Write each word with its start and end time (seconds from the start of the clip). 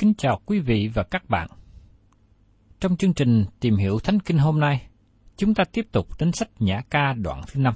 Kính 0.00 0.14
chào 0.18 0.40
quý 0.46 0.60
vị 0.60 0.90
và 0.94 1.02
các 1.02 1.28
bạn. 1.28 1.48
Trong 2.80 2.96
chương 2.96 3.14
trình 3.14 3.44
Tìm 3.60 3.76
hiểu 3.76 3.98
Thánh 3.98 4.20
Kinh 4.20 4.38
hôm 4.38 4.60
nay, 4.60 4.86
chúng 5.36 5.54
ta 5.54 5.64
tiếp 5.72 5.86
tục 5.92 6.06
đến 6.18 6.32
sách 6.32 6.48
Nhã 6.58 6.82
ca 6.90 7.12
đoạn 7.12 7.42
thứ 7.46 7.60
năm. 7.60 7.74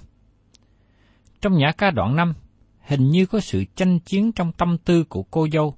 Trong 1.41 1.59
Nhã 1.59 1.73
ca 1.79 1.91
đoạn 1.91 2.17
5, 2.17 2.35
hình 2.81 3.09
như 3.09 3.27
có 3.27 3.41
sự 3.41 3.65
tranh 3.77 3.99
chiến 4.01 4.33
trong 4.33 4.53
tâm 4.53 4.79
tư 4.85 5.05
của 5.05 5.23
cô 5.23 5.49
dâu 5.53 5.75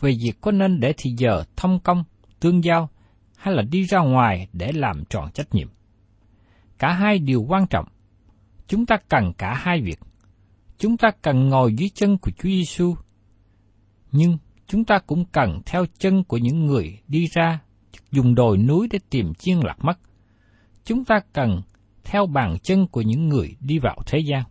về 0.00 0.10
việc 0.22 0.40
có 0.40 0.50
nên 0.50 0.80
để 0.80 0.94
thì 0.96 1.10
giờ 1.18 1.44
thông 1.56 1.80
công, 1.80 2.04
tương 2.40 2.64
giao 2.64 2.88
hay 3.36 3.54
là 3.54 3.62
đi 3.62 3.82
ra 3.82 4.00
ngoài 4.00 4.48
để 4.52 4.72
làm 4.72 5.04
tròn 5.10 5.30
trách 5.34 5.54
nhiệm. 5.54 5.68
Cả 6.78 6.92
hai 6.92 7.18
điều 7.18 7.42
quan 7.48 7.66
trọng. 7.66 7.86
Chúng 8.66 8.86
ta 8.86 8.96
cần 9.08 9.32
cả 9.38 9.54
hai 9.54 9.80
việc. 9.80 9.98
Chúng 10.78 10.96
ta 10.96 11.10
cần 11.22 11.48
ngồi 11.48 11.74
dưới 11.74 11.88
chân 11.94 12.18
của 12.18 12.30
Chúa 12.30 12.48
Giêsu, 12.48 12.94
nhưng 14.12 14.38
chúng 14.74 14.84
ta 14.84 14.98
cũng 14.98 15.24
cần 15.24 15.60
theo 15.66 15.86
chân 15.98 16.24
của 16.24 16.36
những 16.36 16.66
người 16.66 16.98
đi 17.08 17.26
ra 17.26 17.58
dùng 18.10 18.34
đồi 18.34 18.58
núi 18.58 18.88
để 18.90 18.98
tìm 19.10 19.34
chiên 19.34 19.60
lạc 19.60 19.76
mất. 19.84 19.98
Chúng 20.84 21.04
ta 21.04 21.20
cần 21.32 21.62
theo 22.04 22.26
bàn 22.26 22.56
chân 22.62 22.86
của 22.86 23.00
những 23.02 23.28
người 23.28 23.56
đi 23.60 23.78
vào 23.78 23.96
thế 24.06 24.18
gian, 24.18 24.42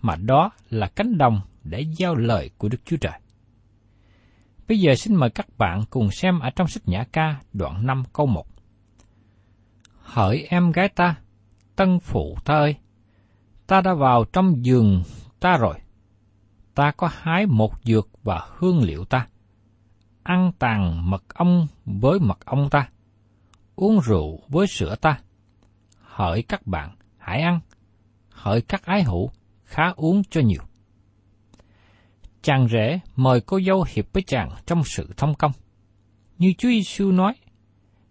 mà 0.00 0.16
đó 0.16 0.50
là 0.70 0.86
cánh 0.86 1.18
đồng 1.18 1.40
để 1.62 1.84
giao 1.96 2.14
lời 2.14 2.50
của 2.58 2.68
Đức 2.68 2.78
Chúa 2.84 2.96
Trời. 2.96 3.20
Bây 4.68 4.78
giờ 4.78 4.94
xin 4.94 5.14
mời 5.14 5.30
các 5.30 5.46
bạn 5.58 5.84
cùng 5.90 6.10
xem 6.10 6.38
ở 6.38 6.50
trong 6.50 6.68
sách 6.68 6.82
Nhã 6.86 7.04
ca 7.12 7.40
đoạn 7.52 7.86
5 7.86 8.02
câu 8.12 8.26
1. 8.26 8.46
Hỡi 9.98 10.46
em 10.48 10.72
gái 10.72 10.88
ta, 10.88 11.14
tân 11.76 11.98
phụ 12.00 12.36
ta 12.44 12.54
ơi, 12.54 12.76
ta 13.66 13.80
đã 13.80 13.94
vào 13.94 14.24
trong 14.32 14.64
giường 14.64 15.02
ta 15.40 15.56
rồi. 15.56 15.74
Ta 16.74 16.92
có 16.96 17.10
hái 17.12 17.46
một 17.46 17.72
dược 17.84 18.08
và 18.22 18.48
hương 18.58 18.82
liệu 18.82 19.04
ta. 19.04 19.26
Ăn 20.24 20.52
tàn 20.58 21.10
mật 21.10 21.24
ong 21.34 21.66
với 21.84 22.20
mật 22.20 22.44
ong 22.44 22.70
ta. 22.70 22.88
Uống 23.76 24.00
rượu 24.00 24.40
với 24.48 24.66
sữa 24.66 24.94
ta. 25.00 25.18
Hỡi 26.00 26.42
các 26.42 26.66
bạn, 26.66 26.96
hãy 27.18 27.40
ăn. 27.40 27.60
Hỡi 28.30 28.60
các 28.60 28.84
ái 28.84 29.02
hữu, 29.02 29.30
khá 29.64 29.92
uống 29.96 30.22
cho 30.30 30.40
nhiều. 30.40 30.62
Chàng 32.42 32.68
rể 32.68 33.00
mời 33.16 33.40
cô 33.40 33.60
dâu 33.60 33.84
hiệp 33.88 34.12
với 34.12 34.22
chàng 34.22 34.50
trong 34.66 34.84
sự 34.84 35.12
thông 35.16 35.34
công. 35.34 35.52
Như 36.38 36.52
Chúa 36.58 36.68
Giêsu 36.68 37.12
nói, 37.12 37.34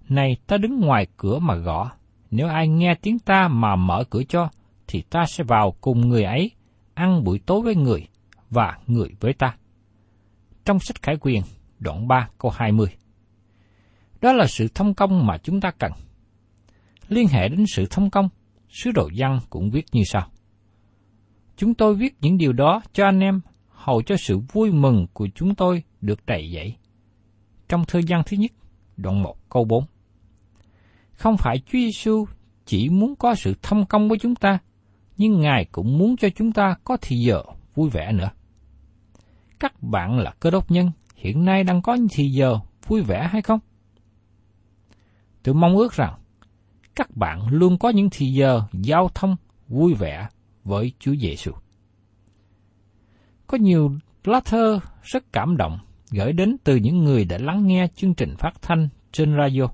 Này 0.09 0.38
ta 0.47 0.57
đứng 0.57 0.80
ngoài 0.80 1.07
cửa 1.18 1.40
mà 1.40 1.56
gõ, 1.56 1.91
nếu 2.31 2.47
ai 2.47 2.68
nghe 2.68 2.95
tiếng 3.01 3.19
ta 3.19 3.47
mà 3.47 3.75
mở 3.75 4.03
cửa 4.09 4.24
cho, 4.24 4.50
thì 4.88 5.01
ta 5.01 5.25
sẽ 5.28 5.44
vào 5.44 5.72
cùng 5.81 6.09
người 6.09 6.24
ấy, 6.24 6.51
ăn 6.94 7.24
buổi 7.24 7.40
tối 7.45 7.62
với 7.62 7.75
người, 7.75 8.07
và 8.50 8.78
người 8.88 9.09
với 9.19 9.34
ta. 9.34 9.56
Trong 10.66 10.80
sách 10.80 11.01
Khải 11.01 11.18
Quyền, 11.22 11.41
đoạn 11.84 12.08
3 12.08 12.30
câu 12.38 12.52
20. 12.56 12.88
Đó 14.22 14.34
là 14.34 14.48
sự 14.48 14.68
thông 14.76 14.94
công 14.94 15.26
mà 15.26 15.38
chúng 15.38 15.62
ta 15.62 15.72
cần. 15.72 15.92
Liên 17.08 17.28
hệ 17.28 17.50
đến 17.50 17.66
sự 17.68 17.86
thông 17.90 18.10
công, 18.10 18.30
sứ 18.70 18.92
đồ 18.92 19.10
văn 19.18 19.40
cũng 19.50 19.72
viết 19.72 19.86
như 19.92 20.04
sau. 20.06 20.28
Chúng 21.58 21.74
tôi 21.74 21.96
viết 21.96 22.16
những 22.22 22.38
điều 22.38 22.54
đó 22.54 22.82
cho 22.94 23.06
anh 23.06 23.20
em 23.20 23.42
hầu 23.70 24.02
cho 24.02 24.16
sự 24.18 24.38
vui 24.38 24.72
mừng 24.72 25.08
của 25.14 25.28
chúng 25.36 25.56
tôi 25.56 25.84
được 26.02 26.26
đầy 26.26 26.52
dẫy. 26.56 26.76
Trong 27.70 27.84
thời 27.88 28.04
gian 28.04 28.22
thứ 28.26 28.38
nhất, 28.38 28.52
đoạn 28.98 29.24
1 29.24 29.50
câu 29.50 29.66
4. 29.66 29.84
Không 31.13 31.38
phải 31.38 31.57
Chúa 31.57 31.80
Giêsu 31.80 32.25
chỉ 32.66 32.90
muốn 32.90 33.16
có 33.16 33.36
sự 33.36 33.54
thông 33.62 33.86
công 33.86 34.10
với 34.10 34.18
chúng 34.18 34.36
ta, 34.36 34.60
nhưng 35.18 35.40
Ngài 35.40 35.66
cũng 35.72 35.98
muốn 35.98 36.18
cho 36.18 36.30
chúng 36.30 36.52
ta 36.52 36.75
có 36.84 36.98
thì 37.02 37.18
giờ 37.18 37.44
vui 37.75 37.90
vẻ 37.90 38.12
nữa. 38.12 38.30
Các 39.60 39.84
bạn 39.84 40.19
là 40.19 40.34
cơ 40.40 40.52
đốc 40.52 40.72
nhân, 40.72 40.92
hiện 41.24 41.46
nay 41.46 41.64
đang 41.64 41.81
có 41.81 41.98
thì 42.12 42.30
giờ 42.30 42.60
vui 42.88 43.02
vẻ 43.02 43.28
hay 43.31 43.42
không? 43.42 43.60
Tôi 45.44 45.56
mong 45.56 45.75
ước 45.75 45.94
rằng 45.94 46.14
các 46.96 47.18
bạn 47.18 47.48
luôn 47.48 47.78
có 47.78 47.90
những 47.90 48.10
thì 48.12 48.34
giờ 48.34 48.62
giao 48.74 49.10
thông 49.16 49.36
vui 49.68 49.94
vẻ 49.94 50.28
với 50.64 50.92
Chúa 51.00 51.16
Giêsu. 51.16 51.52
Có 53.48 53.58
nhiều 53.58 53.92
lá 54.24 54.40
thơ 54.46 54.80
rất 55.02 55.34
cảm 55.34 55.58
động 55.58 55.80
gửi 56.12 56.34
đến 56.34 56.58
từ 56.64 56.75
những 56.75 57.04
người 57.04 57.26
đã 57.26 57.38
lắng 57.38 57.68
nghe 57.68 57.88
chương 57.96 58.14
trình 58.14 58.36
phát 58.38 58.62
thanh 58.62 58.90
trên 59.12 59.38
radio. 59.38 59.68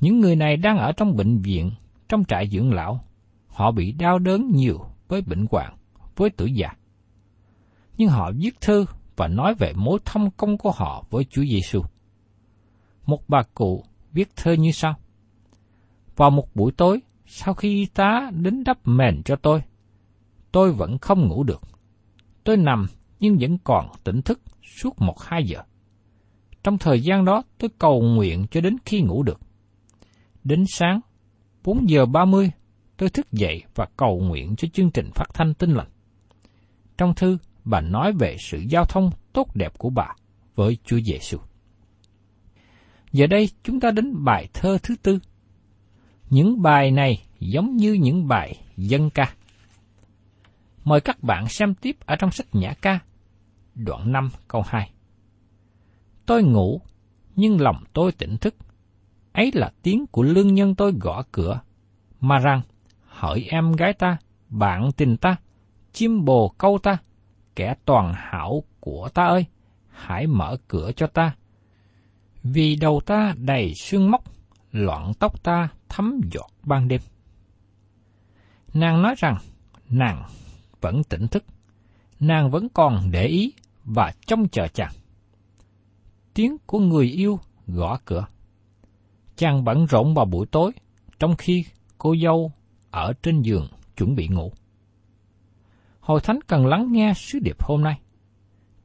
Những 0.00 0.20
người 0.20 0.36
này 0.36 0.56
đang 0.56 0.78
ở 0.78 0.92
trong 0.92 1.16
bệnh 1.16 1.38
viện, 1.38 1.70
trong 2.08 2.24
trại 2.24 2.48
dưỡng 2.48 2.74
lão. 2.74 3.04
Họ 3.46 3.70
bị 3.70 3.92
đau 3.92 4.18
đớn 4.18 4.50
nhiều 4.54 4.80
với 5.08 5.20
bệnh 5.20 5.46
hoạn, 5.50 5.76
với 6.16 6.30
tuổi 6.30 6.52
già. 6.52 6.68
Nhưng 7.96 8.08
họ 8.08 8.32
viết 8.36 8.60
thư 8.60 8.86
và 9.16 9.28
nói 9.28 9.54
về 9.54 9.72
mối 9.76 9.98
thâm 10.04 10.30
công 10.30 10.58
của 10.58 10.70
họ 10.70 11.04
với 11.10 11.24
Chúa 11.24 11.44
Giêsu. 11.44 11.82
Một 13.06 13.28
bà 13.28 13.42
cụ 13.54 13.84
viết 14.12 14.28
thơ 14.36 14.52
như 14.52 14.70
sau. 14.72 14.94
Vào 16.16 16.30
một 16.30 16.48
buổi 16.54 16.72
tối, 16.72 17.00
sau 17.26 17.54
khi 17.54 17.68
y 17.68 17.86
tá 17.86 18.30
đến 18.32 18.64
đắp 18.64 18.78
mền 18.84 19.22
cho 19.24 19.36
tôi, 19.36 19.62
tôi 20.52 20.72
vẫn 20.72 20.98
không 20.98 21.28
ngủ 21.28 21.44
được. 21.44 21.60
Tôi 22.44 22.56
nằm 22.56 22.86
nhưng 23.20 23.36
vẫn 23.40 23.58
còn 23.58 23.86
tỉnh 24.04 24.22
thức 24.22 24.40
suốt 24.62 24.94
một 24.98 25.20
hai 25.20 25.44
giờ. 25.44 25.58
Trong 26.62 26.78
thời 26.78 27.00
gian 27.00 27.24
đó 27.24 27.42
tôi 27.58 27.70
cầu 27.78 28.02
nguyện 28.02 28.46
cho 28.50 28.60
đến 28.60 28.76
khi 28.84 29.00
ngủ 29.00 29.22
được. 29.22 29.40
Đến 30.44 30.64
sáng, 30.68 31.00
4 31.64 31.88
giờ 31.88 32.06
30, 32.06 32.50
tôi 32.96 33.08
thức 33.08 33.32
dậy 33.32 33.62
và 33.74 33.86
cầu 33.96 34.20
nguyện 34.20 34.56
cho 34.56 34.68
chương 34.72 34.90
trình 34.90 35.10
phát 35.14 35.26
thanh 35.34 35.54
tinh 35.54 35.70
lành. 35.70 35.88
Trong 36.98 37.14
thư, 37.14 37.38
bà 37.64 37.80
nói 37.80 38.12
về 38.12 38.36
sự 38.40 38.58
giao 38.68 38.84
thông 38.84 39.10
tốt 39.32 39.56
đẹp 39.56 39.78
của 39.78 39.90
bà 39.90 40.06
với 40.54 40.78
Chúa 40.84 41.00
Giêsu. 41.00 41.38
Giờ 43.12 43.26
đây 43.26 43.48
chúng 43.62 43.80
ta 43.80 43.90
đến 43.90 44.24
bài 44.24 44.48
thơ 44.52 44.78
thứ 44.82 44.94
tư. 45.02 45.18
Những 46.30 46.62
bài 46.62 46.90
này 46.90 47.26
giống 47.40 47.76
như 47.76 47.92
những 47.92 48.28
bài 48.28 48.60
dân 48.76 49.10
ca. 49.10 49.34
Mời 50.84 51.00
các 51.00 51.22
bạn 51.22 51.48
xem 51.48 51.74
tiếp 51.74 51.96
ở 52.06 52.16
trong 52.16 52.30
sách 52.30 52.46
Nhã 52.52 52.74
ca, 52.82 52.98
đoạn 53.74 54.12
5 54.12 54.30
câu 54.48 54.62
2. 54.66 54.90
Tôi 56.26 56.42
ngủ, 56.42 56.80
nhưng 57.36 57.60
lòng 57.60 57.84
tôi 57.92 58.12
tỉnh 58.12 58.36
thức. 58.36 58.54
Ấy 59.32 59.50
là 59.54 59.72
tiếng 59.82 60.06
của 60.06 60.22
lương 60.22 60.54
nhân 60.54 60.74
tôi 60.74 60.92
gõ 61.00 61.22
cửa, 61.32 61.60
mà 62.20 62.38
rằng, 62.38 62.60
hỡi 63.06 63.44
em 63.48 63.72
gái 63.72 63.92
ta, 63.92 64.16
bạn 64.48 64.92
tình 64.96 65.16
ta, 65.16 65.36
chim 65.92 66.24
bồ 66.24 66.48
câu 66.58 66.78
ta, 66.82 66.98
kẻ 67.56 67.74
toàn 67.84 68.12
hảo 68.16 68.62
của 68.80 69.08
ta 69.14 69.24
ơi, 69.24 69.46
hãy 69.88 70.26
mở 70.26 70.56
cửa 70.68 70.90
cho 70.96 71.06
ta. 71.06 71.34
Vì 72.42 72.76
đầu 72.76 73.00
ta 73.06 73.34
đầy 73.38 73.74
sương 73.74 74.10
mốc, 74.10 74.24
loạn 74.72 75.12
tóc 75.18 75.42
ta 75.42 75.68
thấm 75.88 76.20
giọt 76.32 76.50
ban 76.62 76.88
đêm. 76.88 77.00
Nàng 78.74 79.02
nói 79.02 79.14
rằng, 79.18 79.36
nàng 79.90 80.22
vẫn 80.80 81.04
tỉnh 81.04 81.28
thức, 81.28 81.44
nàng 82.20 82.50
vẫn 82.50 82.68
còn 82.68 83.10
để 83.10 83.26
ý 83.26 83.52
và 83.84 84.12
trông 84.26 84.48
chờ 84.48 84.68
chàng. 84.68 84.92
Tiếng 86.34 86.56
của 86.66 86.78
người 86.78 87.06
yêu 87.06 87.38
gõ 87.66 87.98
cửa. 88.04 88.26
Chàng 89.36 89.64
bận 89.64 89.86
rộn 89.86 90.14
vào 90.14 90.24
buổi 90.24 90.46
tối, 90.46 90.72
trong 91.18 91.36
khi 91.36 91.64
cô 91.98 92.14
dâu 92.22 92.52
ở 92.90 93.12
trên 93.22 93.42
giường 93.42 93.68
chuẩn 93.96 94.14
bị 94.14 94.28
ngủ. 94.28 94.52
Hội 96.04 96.20
thánh 96.20 96.38
cần 96.46 96.66
lắng 96.66 96.92
nghe 96.92 97.12
sứ 97.16 97.38
điệp 97.38 97.62
hôm 97.62 97.82
nay. 97.82 98.00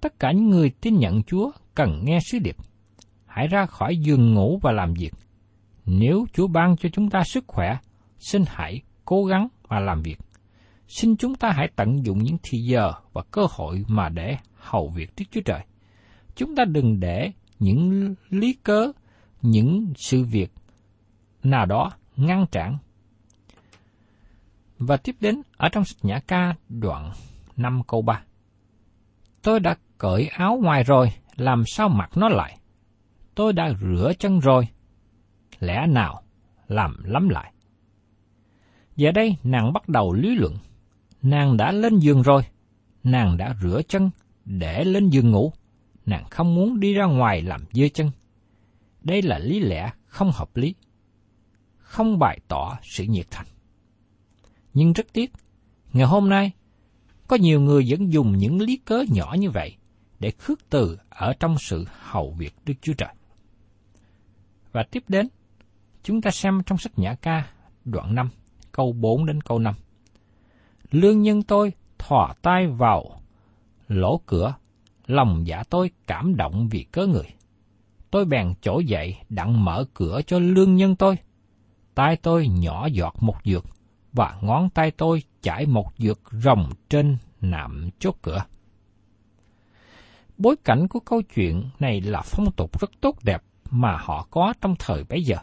Tất 0.02 0.20
cả 0.20 0.32
những 0.32 0.50
người 0.50 0.70
tin 0.70 0.98
nhận 0.98 1.24
Chúa 1.24 1.52
cần 1.76 2.02
nghe 2.04 2.20
sứ 2.20 2.40
điệp. 2.40 2.56
Hãy 3.26 3.48
ra 3.48 3.66
khỏi 3.66 3.98
giường 3.98 4.34
ngủ 4.34 4.60
và 4.62 4.72
làm 4.72 4.94
việc. 4.94 5.14
Nếu 5.86 6.26
Chúa 6.34 6.48
ban 6.48 6.78
cho 6.78 6.90
chúng 6.90 7.10
ta 7.10 7.24
sức 7.24 7.44
khỏe, 7.48 7.78
xin 8.18 8.44
hãy 8.48 8.82
cố 9.06 9.26
gắng 9.26 9.48
mà 9.70 9.80
làm 9.80 10.02
việc. 10.02 10.18
Xin 10.88 11.18
chúng 11.18 11.36
ta 11.36 11.52
hãy 11.52 11.70
tận 11.76 12.06
dụng 12.06 12.24
những 12.24 12.38
thì 12.44 12.58
giờ 12.58 12.92
và 13.14 13.22
cơ 13.32 13.42
hội 13.50 13.86
mà 13.88 14.10
để 14.10 14.38
hầu 14.56 14.90
việc 14.90 15.12
Đức 15.18 15.26
Chúa 15.32 15.42
Trời. 15.46 15.62
Chúng 16.36 16.56
ta 16.56 16.66
đừng 16.66 17.00
để 17.00 17.32
những 17.60 18.16
lý 18.30 18.54
cớ, 18.64 18.92
những 19.42 19.94
sự 19.96 20.24
việc 20.24 20.52
nào 21.44 21.66
đó 21.66 21.92
ngăn 22.16 22.46
cản. 22.52 22.78
Và 24.80 24.98
tiếp 24.98 25.16
đến 25.20 25.42
ở 25.58 25.70
trong 25.70 25.86
sách 25.86 25.98
Nhã 26.02 26.20
ca 26.28 26.56
đoạn 26.70 27.12
5 27.58 27.82
câu 27.88 28.02
3. 28.02 28.24
Tôi 29.42 29.60
đã 29.60 29.76
cởi 29.98 30.28
áo 30.28 30.60
ngoài 30.62 30.84
rồi, 30.84 31.12
làm 31.36 31.64
sao 31.68 31.90
mặc 31.90 32.10
nó 32.16 32.30
lại? 32.30 32.58
Tôi 33.36 33.54
đã 33.54 33.74
rửa 33.82 34.14
chân 34.20 34.40
rồi, 34.40 34.68
lẽ 35.60 35.88
nào 35.88 36.22
làm 36.68 37.04
lắm 37.04 37.30
lại? 37.30 37.54
Giờ 38.96 39.12
đây 39.12 39.36
nàng 39.44 39.74
bắt 39.74 39.90
đầu 39.90 40.14
lý 40.14 40.36
luận. 40.36 40.58
Nàng 41.22 41.58
đã 41.58 41.72
lên 41.72 42.00
giường 42.00 42.22
rồi, 42.22 42.42
nàng 43.04 43.38
đã 43.38 43.56
rửa 43.62 43.82
chân 43.88 44.10
để 44.46 44.84
lên 44.84 45.10
giường 45.10 45.32
ngủ. 45.32 45.54
Nàng 46.06 46.26
không 46.30 46.56
muốn 46.56 46.80
đi 46.80 46.94
ra 46.94 47.06
ngoài 47.06 47.42
làm 47.42 47.62
dơ 47.72 47.88
chân. 47.94 48.12
Đây 49.02 49.22
là 49.22 49.40
lý 49.40 49.60
lẽ 49.60 49.92
không 50.06 50.32
hợp 50.34 50.58
lý, 50.58 50.76
không 51.78 52.20
bày 52.20 52.40
tỏ 52.48 52.78
sự 52.84 53.04
nhiệt 53.04 53.26
thành. 53.32 53.46
Nhưng 54.80 54.94
rất 54.94 55.08
tiếc, 55.14 55.32
ngày 55.94 56.08
hôm 56.08 56.30
nay, 56.30 56.52
có 57.28 57.36
nhiều 57.36 57.62
người 57.62 57.86
vẫn 57.90 58.14
dùng 58.14 58.38
những 58.38 58.62
lý 58.62 58.78
cớ 58.78 59.04
nhỏ 59.10 59.36
như 59.40 59.50
vậy 59.50 59.76
để 60.20 60.32
khước 60.32 60.70
từ 60.70 60.98
ở 61.10 61.34
trong 61.40 61.56
sự 61.60 61.86
hầu 62.00 62.32
việc 62.38 62.54
Đức 62.66 62.74
Chúa 62.82 62.94
Trời. 62.94 63.14
Và 64.72 64.84
tiếp 64.92 65.04
đến, 65.08 65.28
chúng 66.04 66.22
ta 66.22 66.32
xem 66.32 66.62
trong 66.66 66.78
sách 66.78 67.00
Nhã 67.00 67.16
ca 67.16 67.48
đoạn 67.86 68.16
5, 68.16 68.30
câu 68.72 68.94
4 68.94 69.26
đến 69.26 69.42
câu 69.42 69.60
5. 69.60 69.76
Lương 70.92 71.22
nhân 71.22 71.44
tôi 71.44 71.74
thò 71.98 72.34
tay 72.42 72.68
vào 72.68 73.22
lỗ 73.88 74.22
cửa, 74.26 74.56
lòng 75.08 75.48
dạ 75.48 75.64
tôi 75.70 75.92
cảm 76.08 76.36
động 76.36 76.68
vì 76.72 76.84
cớ 76.84 77.06
người. 77.06 77.28
Tôi 78.12 78.26
bèn 78.26 78.54
trỗi 78.62 78.86
dậy 78.86 79.18
đặng 79.30 79.66
mở 79.66 79.86
cửa 79.94 80.22
cho 80.28 80.40
lương 80.40 80.76
nhân 80.76 80.96
tôi. 80.96 81.16
tay 81.96 82.16
tôi 82.16 82.48
nhỏ 82.48 82.88
giọt 82.88 83.16
một 83.20 83.36
dược, 83.46 83.66
và 84.14 84.38
ngón 84.42 84.70
tay 84.70 84.92
tôi 84.92 85.24
chải 85.42 85.66
một 85.66 85.92
dược 85.98 86.20
rồng 86.32 86.70
trên 86.90 87.18
nạm 87.42 87.90
chốt 88.00 88.16
cửa. 88.22 88.44
Bối 90.38 90.56
cảnh 90.64 90.88
của 90.88 91.00
câu 91.00 91.22
chuyện 91.22 91.70
này 91.80 92.02
là 92.02 92.22
phong 92.22 92.52
tục 92.52 92.80
rất 92.82 92.92
tốt 93.02 93.24
đẹp 93.24 93.44
mà 93.72 93.98
họ 93.98 94.28
có 94.32 94.54
trong 94.62 94.76
thời 94.80 95.04
bấy 95.04 95.24
giờ. 95.24 95.38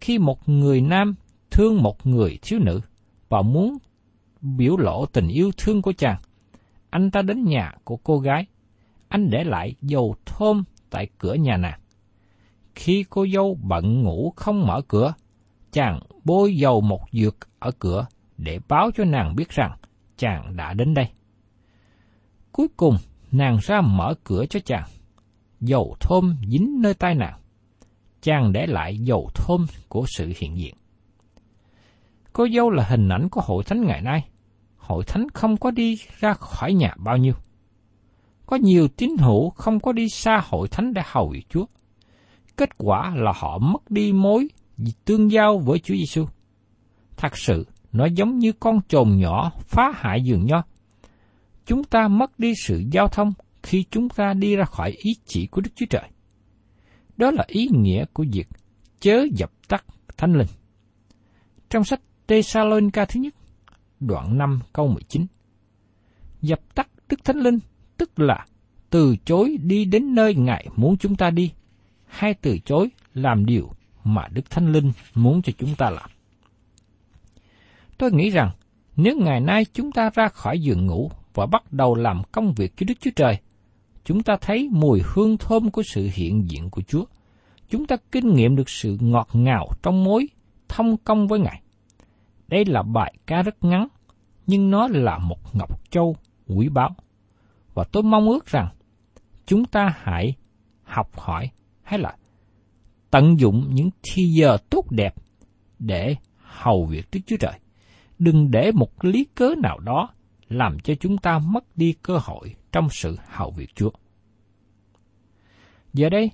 Khi 0.00 0.18
một 0.18 0.48
người 0.48 0.80
nam 0.80 1.14
thương 1.50 1.82
một 1.82 2.06
người 2.06 2.38
thiếu 2.42 2.58
nữ 2.58 2.80
và 3.28 3.42
muốn 3.42 3.78
biểu 4.40 4.76
lộ 4.76 5.06
tình 5.06 5.28
yêu 5.28 5.50
thương 5.56 5.82
của 5.82 5.92
chàng, 5.92 6.20
anh 6.90 7.10
ta 7.10 7.22
đến 7.22 7.44
nhà 7.44 7.72
của 7.84 7.96
cô 7.96 8.18
gái, 8.18 8.46
anh 9.08 9.30
để 9.30 9.44
lại 9.44 9.74
dầu 9.82 10.14
thơm 10.26 10.64
tại 10.90 11.08
cửa 11.18 11.34
nhà 11.34 11.56
nàng. 11.56 11.80
Khi 12.74 13.04
cô 13.10 13.26
dâu 13.34 13.58
bận 13.62 14.02
ngủ 14.02 14.32
không 14.36 14.66
mở 14.66 14.80
cửa, 14.88 15.14
chàng 15.72 16.00
bôi 16.24 16.56
dầu 16.56 16.80
một 16.80 17.00
dược 17.12 17.36
ở 17.58 17.70
cửa 17.78 18.06
để 18.38 18.58
báo 18.68 18.90
cho 18.94 19.04
nàng 19.04 19.36
biết 19.36 19.48
rằng 19.50 19.76
chàng 20.16 20.56
đã 20.56 20.74
đến 20.74 20.94
đây. 20.94 21.08
Cuối 22.52 22.68
cùng, 22.76 22.96
nàng 23.32 23.58
ra 23.62 23.80
mở 23.80 24.14
cửa 24.24 24.44
cho 24.50 24.60
chàng. 24.60 24.88
Dầu 25.60 25.96
thơm 26.00 26.36
dính 26.48 26.80
nơi 26.82 26.94
tay 26.94 27.14
nàng. 27.14 27.40
Chàng 28.20 28.52
để 28.52 28.66
lại 28.66 28.98
dầu 28.98 29.28
thơm 29.34 29.66
của 29.88 30.04
sự 30.16 30.32
hiện 30.36 30.58
diện. 30.58 30.74
Cô 32.32 32.46
dâu 32.54 32.70
là 32.70 32.84
hình 32.84 33.08
ảnh 33.08 33.28
của 33.28 33.40
hội 33.44 33.64
thánh 33.64 33.84
ngày 33.86 34.00
nay. 34.00 34.28
Hội 34.76 35.04
thánh 35.06 35.26
không 35.34 35.56
có 35.56 35.70
đi 35.70 35.98
ra 36.18 36.34
khỏi 36.34 36.72
nhà 36.72 36.94
bao 36.98 37.16
nhiêu. 37.16 37.34
Có 38.46 38.56
nhiều 38.56 38.88
tín 38.88 39.10
hữu 39.18 39.50
không 39.50 39.80
có 39.80 39.92
đi 39.92 40.08
xa 40.08 40.42
hội 40.44 40.68
thánh 40.68 40.92
để 40.94 41.02
hầu 41.04 41.28
việc 41.28 41.46
Chúa. 41.48 41.64
Kết 42.56 42.78
quả 42.78 43.14
là 43.16 43.32
họ 43.36 43.58
mất 43.58 43.90
đi 43.90 44.12
mối 44.12 44.48
tương 45.04 45.30
giao 45.30 45.58
với 45.58 45.78
Chúa 45.78 45.94
Giêsu. 45.94 46.26
Thật 47.16 47.36
sự, 47.36 47.66
nó 47.92 48.06
giống 48.06 48.38
như 48.38 48.52
con 48.52 48.80
trồn 48.88 49.16
nhỏ 49.16 49.52
phá 49.58 49.92
hại 49.94 50.22
giường 50.24 50.46
nho. 50.46 50.62
Chúng 51.66 51.84
ta 51.84 52.08
mất 52.08 52.38
đi 52.38 52.52
sự 52.64 52.82
giao 52.92 53.08
thông 53.08 53.32
khi 53.62 53.84
chúng 53.90 54.08
ta 54.08 54.34
đi 54.34 54.56
ra 54.56 54.64
khỏi 54.64 54.90
ý 54.90 55.10
chỉ 55.26 55.46
của 55.46 55.60
Đức 55.60 55.70
Chúa 55.74 55.86
Trời. 55.90 56.08
Đó 57.16 57.30
là 57.30 57.44
ý 57.46 57.68
nghĩa 57.70 58.04
của 58.12 58.24
việc 58.32 58.48
chớ 59.00 59.24
dập 59.34 59.52
tắt 59.68 59.84
thánh 60.16 60.32
linh. 60.32 60.48
Trong 61.70 61.84
sách 61.84 62.00
Thessalonica 62.26 63.04
thứ 63.04 63.20
nhất, 63.20 63.34
đoạn 64.00 64.38
5 64.38 64.60
câu 64.72 64.88
19. 64.88 65.26
Dập 66.42 66.74
tắt 66.74 66.88
Đức 67.08 67.24
Thánh 67.24 67.36
Linh, 67.36 67.58
tức 67.96 68.20
là 68.20 68.46
từ 68.90 69.16
chối 69.24 69.56
đi 69.62 69.84
đến 69.84 70.14
nơi 70.14 70.34
Ngài 70.34 70.66
muốn 70.76 70.96
chúng 70.96 71.16
ta 71.16 71.30
đi, 71.30 71.52
hay 72.06 72.34
từ 72.34 72.58
chối 72.58 72.90
làm 73.14 73.46
điều 73.46 73.70
mà 74.04 74.28
Đức 74.32 74.50
Thánh 74.50 74.72
Linh 74.72 74.92
muốn 75.14 75.42
cho 75.42 75.52
chúng 75.58 75.74
ta 75.74 75.90
làm. 75.90 76.10
Tôi 77.98 78.12
nghĩ 78.12 78.30
rằng, 78.30 78.50
nếu 78.96 79.18
ngày 79.18 79.40
nay 79.40 79.64
chúng 79.72 79.92
ta 79.92 80.10
ra 80.14 80.28
khỏi 80.28 80.60
giường 80.60 80.86
ngủ 80.86 81.10
và 81.34 81.46
bắt 81.46 81.72
đầu 81.72 81.94
làm 81.94 82.22
công 82.32 82.52
việc 82.54 82.76
cho 82.76 82.84
Đức 82.88 82.94
Chúa 83.00 83.10
Trời, 83.16 83.38
chúng 84.04 84.22
ta 84.22 84.36
thấy 84.40 84.68
mùi 84.72 85.00
hương 85.04 85.36
thơm 85.36 85.70
của 85.70 85.82
sự 85.82 86.08
hiện 86.12 86.50
diện 86.50 86.70
của 86.70 86.82
Chúa. 86.82 87.04
Chúng 87.68 87.86
ta 87.86 87.96
kinh 88.12 88.34
nghiệm 88.34 88.56
được 88.56 88.68
sự 88.68 88.96
ngọt 89.00 89.28
ngào 89.32 89.68
trong 89.82 90.04
mối 90.04 90.28
thông 90.68 90.96
công 90.96 91.28
với 91.28 91.40
Ngài. 91.40 91.62
Đây 92.48 92.64
là 92.64 92.82
bài 92.82 93.14
ca 93.26 93.42
rất 93.42 93.64
ngắn, 93.64 93.88
nhưng 94.46 94.70
nó 94.70 94.88
là 94.88 95.18
một 95.18 95.54
ngọc 95.54 95.90
châu 95.90 96.16
quý 96.46 96.68
báu. 96.68 96.90
Và 97.74 97.84
tôi 97.92 98.02
mong 98.02 98.28
ước 98.28 98.46
rằng 98.46 98.68
chúng 99.46 99.64
ta 99.64 99.94
hãy 100.02 100.34
học 100.82 101.18
hỏi 101.18 101.50
hay 101.82 101.98
là 101.98 102.16
tận 103.12 103.40
dụng 103.40 103.66
những 103.70 103.90
thi 104.02 104.22
giờ 104.24 104.56
tốt 104.70 104.84
đẹp 104.90 105.14
để 105.78 106.16
hầu 106.36 106.86
việc 106.86 107.08
Đức 107.12 107.20
Chúa 107.26 107.36
Trời. 107.36 107.52
Đừng 108.18 108.50
để 108.50 108.72
một 108.72 109.04
lý 109.04 109.26
cớ 109.34 109.54
nào 109.62 109.78
đó 109.78 110.08
làm 110.48 110.78
cho 110.80 110.94
chúng 111.00 111.18
ta 111.18 111.38
mất 111.38 111.64
đi 111.76 111.94
cơ 112.02 112.18
hội 112.22 112.54
trong 112.72 112.88
sự 112.90 113.16
hầu 113.28 113.50
việc 113.50 113.74
Chúa. 113.74 113.90
Giờ 115.92 116.08
đây, 116.08 116.30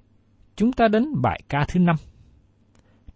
chúng 0.56 0.72
ta 0.72 0.88
đến 0.88 1.22
bài 1.22 1.40
ca 1.48 1.64
thứ 1.68 1.80
năm. 1.80 1.96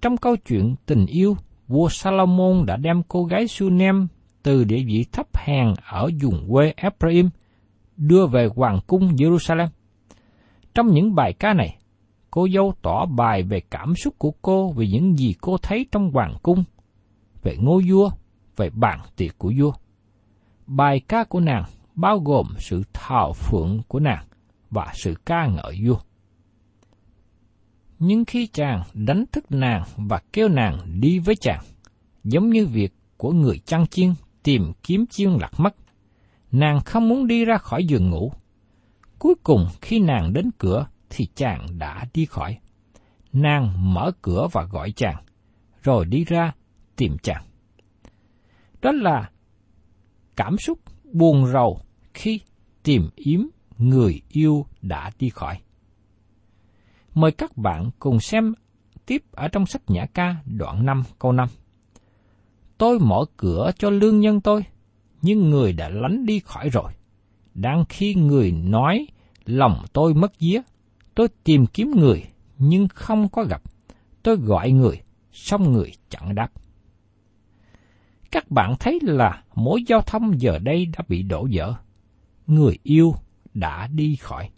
Trong 0.01 0.17
câu 0.17 0.37
chuyện 0.37 0.75
tình 0.87 1.07
yêu, 1.07 1.37
vua 1.69 1.89
Salomon 1.89 2.67
đã 2.67 2.77
đem 2.77 3.03
cô 3.09 3.25
gái 3.25 3.49
Sunem 3.49 4.07
từ 4.43 4.65
địa 4.65 4.85
vị 4.87 5.05
thấp 5.13 5.27
hèn 5.37 5.75
ở 5.91 6.11
vùng 6.23 6.49
quê 6.51 6.75
Ephraim 6.77 7.31
đưa 7.97 8.27
về 8.27 8.49
hoàng 8.55 8.81
cung 8.87 9.09
Jerusalem. 9.09 9.69
Trong 10.75 10.87
những 10.87 11.15
bài 11.15 11.33
ca 11.33 11.55
này, 11.55 11.77
cô 12.33 12.49
dâu 12.49 12.75
tỏ 12.83 13.07
bài 13.07 13.43
về 13.43 13.61
cảm 13.71 13.95
xúc 13.95 14.15
của 14.19 14.33
cô 14.43 14.73
về 14.73 14.87
những 14.87 15.19
gì 15.19 15.35
cô 15.41 15.57
thấy 15.59 15.87
trong 15.93 16.11
hoàng 16.11 16.37
cung, 16.43 16.65
về 17.43 17.57
ngôi 17.61 17.85
vua, 17.91 18.11
về 18.57 18.71
bàn 18.71 19.01
tiệc 19.17 19.39
của 19.39 19.53
vua. 19.59 19.73
Bài 20.67 21.01
ca 21.01 21.25
của 21.25 21.41
nàng 21.41 21.65
bao 21.95 22.19
gồm 22.19 22.47
sự 22.59 22.83
thảo 22.93 23.33
phượng 23.33 23.83
của 23.89 24.01
nàng 24.01 24.25
và 24.71 24.93
sự 24.95 25.15
ca 25.27 25.47
ngợi 25.47 25.81
vua. 25.85 25.99
Nhưng 27.99 28.25
khi 28.25 28.47
chàng 28.47 28.83
đánh 28.95 29.25
thức 29.33 29.45
nàng 29.51 29.83
và 29.97 30.21
kêu 30.33 30.49
nàng 30.49 31.01
đi 31.01 31.19
với 31.19 31.35
chàng, 31.37 31.65
giống 32.25 32.51
như 32.51 32.67
việc 32.67 32.95
của 33.17 33.33
người 33.33 33.59
chăn 33.59 33.87
chiên 33.87 34.15
tìm 34.43 34.73
kiếm 34.83 35.07
chiên 35.07 35.31
lạc 35.31 35.53
mất, 35.59 35.75
nàng 36.53 36.81
không 36.81 37.09
muốn 37.09 37.27
đi 37.27 37.45
ra 37.45 37.59
khỏi 37.59 37.85
giường 37.85 38.11
ngủ. 38.11 38.33
Cuối 39.19 39.35
cùng 39.43 39.67
khi 39.81 40.01
nàng 40.01 40.33
đến 40.33 40.51
cửa 40.59 40.87
thì 41.15 41.27
chàng 41.35 41.79
đã 41.79 42.05
đi 42.15 42.25
khỏi. 42.25 42.59
Nàng 43.33 43.95
mở 43.95 44.13
cửa 44.23 44.49
và 44.53 44.65
gọi 44.65 44.93
chàng, 44.93 45.17
rồi 45.83 46.05
đi 46.05 46.25
ra 46.25 46.53
tìm 46.97 47.17
chàng. 47.23 47.45
Đó 48.83 48.93
là 48.93 49.31
cảm 50.37 50.59
xúc 50.59 50.79
buồn 51.13 51.47
rầu 51.53 51.81
khi 52.15 52.41
tìm 52.83 53.09
yếm 53.17 53.41
người 53.79 54.21
yêu 54.29 54.67
đã 54.83 55.11
đi 55.19 55.29
khỏi. 55.29 55.59
Mời 57.15 57.33
các 57.33 57.57
bạn 57.57 57.91
cùng 57.99 58.21
xem 58.21 58.55
tiếp 59.07 59.23
ở 59.33 59.49
trong 59.49 59.67
sách 59.67 59.83
Nhã 59.89 60.07
ca 60.15 60.37
đoạn 60.47 60.87
5 60.87 61.03
câu 61.19 61.33
5. 61.33 61.49
Tôi 62.79 62.99
mở 62.99 63.25
cửa 63.37 63.71
cho 63.79 63.91
lương 63.91 64.21
nhân 64.21 64.41
tôi, 64.41 64.65
nhưng 65.23 65.51
người 65.51 65.73
đã 65.73 65.89
lánh 65.89 66.27
đi 66.27 66.41
khỏi 66.41 66.69
rồi. 66.69 66.93
Đang 67.55 67.85
khi 67.89 68.15
người 68.15 68.53
nói 68.53 69.07
lòng 69.45 69.85
tôi 69.93 70.15
mất 70.15 70.39
vía, 70.39 70.61
tôi 71.15 71.29
tìm 71.45 71.67
kiếm 71.67 71.91
người 71.91 72.25
nhưng 72.59 72.89
không 72.89 73.29
có 73.29 73.45
gặp. 73.45 73.63
Tôi 74.23 74.37
gọi 74.37 74.71
người, 74.71 75.01
xong 75.33 75.73
người 75.73 75.93
chẳng 76.09 76.35
đáp. 76.35 76.49
Các 78.31 78.51
bạn 78.51 78.75
thấy 78.81 78.99
là 79.03 79.43
mối 79.55 79.85
giao 79.87 80.01
thông 80.01 80.41
giờ 80.41 80.59
đây 80.59 80.87
đã 80.87 81.05
bị 81.09 81.23
đổ 81.23 81.49
vỡ. 81.53 81.75
Người 82.47 82.79
yêu 82.83 83.15
đã 83.55 83.87
đi 83.87 84.17
khỏi. 84.17 84.51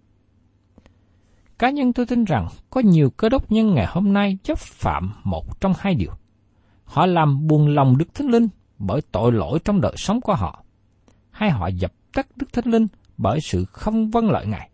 Cá 1.58 1.70
nhân 1.70 1.92
tôi 1.92 2.06
tin 2.06 2.24
rằng 2.24 2.48
có 2.70 2.80
nhiều 2.80 3.10
cơ 3.10 3.28
đốc 3.28 3.52
nhân 3.52 3.74
ngày 3.74 3.86
hôm 3.88 4.12
nay 4.12 4.38
chấp 4.42 4.58
phạm 4.58 5.12
một 5.24 5.60
trong 5.60 5.72
hai 5.78 5.94
điều. 5.94 6.12
Họ 6.84 7.06
làm 7.06 7.46
buồn 7.46 7.68
lòng 7.68 7.98
Đức 7.98 8.14
Thánh 8.14 8.28
Linh 8.28 8.48
bởi 8.78 9.00
tội 9.12 9.32
lỗi 9.32 9.58
trong 9.64 9.80
đời 9.80 9.94
sống 9.96 10.20
của 10.20 10.34
họ, 10.34 10.64
hay 11.30 11.50
họ 11.50 11.66
dập 11.66 11.92
tắt 12.12 12.26
Đức 12.36 12.52
Thánh 12.52 12.66
Linh 12.66 12.86
bởi 13.16 13.40
sự 13.40 13.64
không 13.64 14.10
vâng 14.10 14.30
lợi 14.30 14.46
Ngài. 14.46 14.70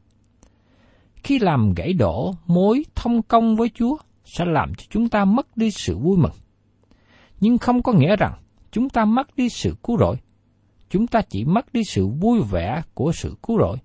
Khi 1.23 1.39
làm 1.39 1.75
gãy 1.75 1.93
đổ 1.93 2.35
mối 2.47 2.85
thông 2.95 3.23
công 3.23 3.57
với 3.57 3.71
Chúa 3.75 3.97
sẽ 4.25 4.45
làm 4.45 4.75
cho 4.75 4.85
chúng 4.91 5.09
ta 5.09 5.25
mất 5.25 5.57
đi 5.57 5.71
sự 5.71 5.99
vui 5.99 6.17
mừng. 6.17 6.33
Nhưng 7.41 7.59
không 7.59 7.83
có 7.83 7.93
nghĩa 7.93 8.17
rằng 8.17 8.33
chúng 8.73 8.89
ta 8.89 9.05
mất 9.05 9.37
đi 9.37 9.49
sự 9.49 9.77
cứu 9.83 9.99
rỗi. 9.99 10.17
Chúng 10.91 11.07
ta 11.07 11.23
chỉ 11.23 11.45
mất 11.45 11.73
đi 11.73 11.85
sự 11.85 12.07
vui 12.07 12.41
vẻ 12.51 12.83
của 12.95 13.13
sự 13.13 13.37
cứu 13.43 13.59
rỗi. 13.59 13.77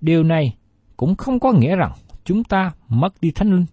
Điều 0.00 0.22
này 0.22 0.56
cũng 0.96 1.16
không 1.16 1.40
có 1.40 1.52
nghĩa 1.52 1.76
rằng 1.76 1.92
chúng 2.24 2.44
ta 2.44 2.72
mất 2.88 3.20
đi 3.20 3.30
thánh 3.30 3.50
linh. 3.50 3.66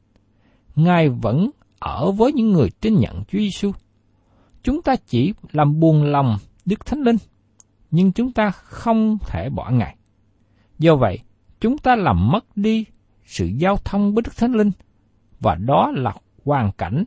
Ngài 0.76 1.10
vẫn 1.10 1.50
ở 1.80 2.12
với 2.12 2.34
những 2.34 2.52
người 2.52 2.70
tin 2.82 2.96
nhận 3.00 3.24
Chúa 3.28 3.40
Giêsu. 3.40 3.72
Chúng 4.64 4.82
ta 4.82 4.96
chỉ 4.96 5.34
làm 5.52 5.80
buồn 5.80 6.04
lòng 6.04 6.38
Đức 6.66 6.86
Thánh 6.86 7.02
Linh, 7.02 7.18
nhưng 7.92 8.12
chúng 8.12 8.32
ta 8.32 8.52
không 8.52 9.18
thể 9.28 9.50
bỏ 9.50 9.70
Ngài. 9.72 9.96
Do 10.80 10.96
vậy, 10.96 11.20
chúng 11.60 11.78
ta 11.78 11.96
làm 11.96 12.32
mất 12.32 12.46
đi 12.58 12.86
sự 13.26 13.46
giao 13.46 13.78
thông 13.86 14.14
với 14.14 14.22
Đức 14.22 14.38
Thánh 14.38 14.54
Linh, 14.54 14.72
và 15.40 15.56
đó 15.56 15.92
là 15.96 16.14
hoàn 16.46 16.72
cảnh 16.72 17.04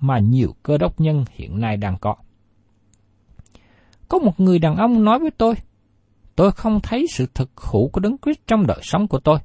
mà 0.00 0.18
nhiều 0.18 0.54
cơ 0.62 0.78
đốc 0.78 1.00
nhân 1.00 1.24
hiện 1.30 1.60
nay 1.60 1.76
đang 1.76 1.98
có. 2.00 2.16
Có 4.08 4.18
một 4.18 4.40
người 4.40 4.58
đàn 4.58 4.76
ông 4.76 5.04
nói 5.04 5.18
với 5.18 5.30
tôi, 5.30 5.54
tôi 6.36 6.52
không 6.52 6.80
thấy 6.82 7.06
sự 7.10 7.26
thực 7.34 7.50
hữu 7.56 7.88
của 7.88 8.00
Đấng 8.00 8.16
Christ 8.18 8.38
trong 8.46 8.66
đời 8.66 8.78
sống 8.82 9.08
của 9.08 9.20
tôi. 9.20 9.38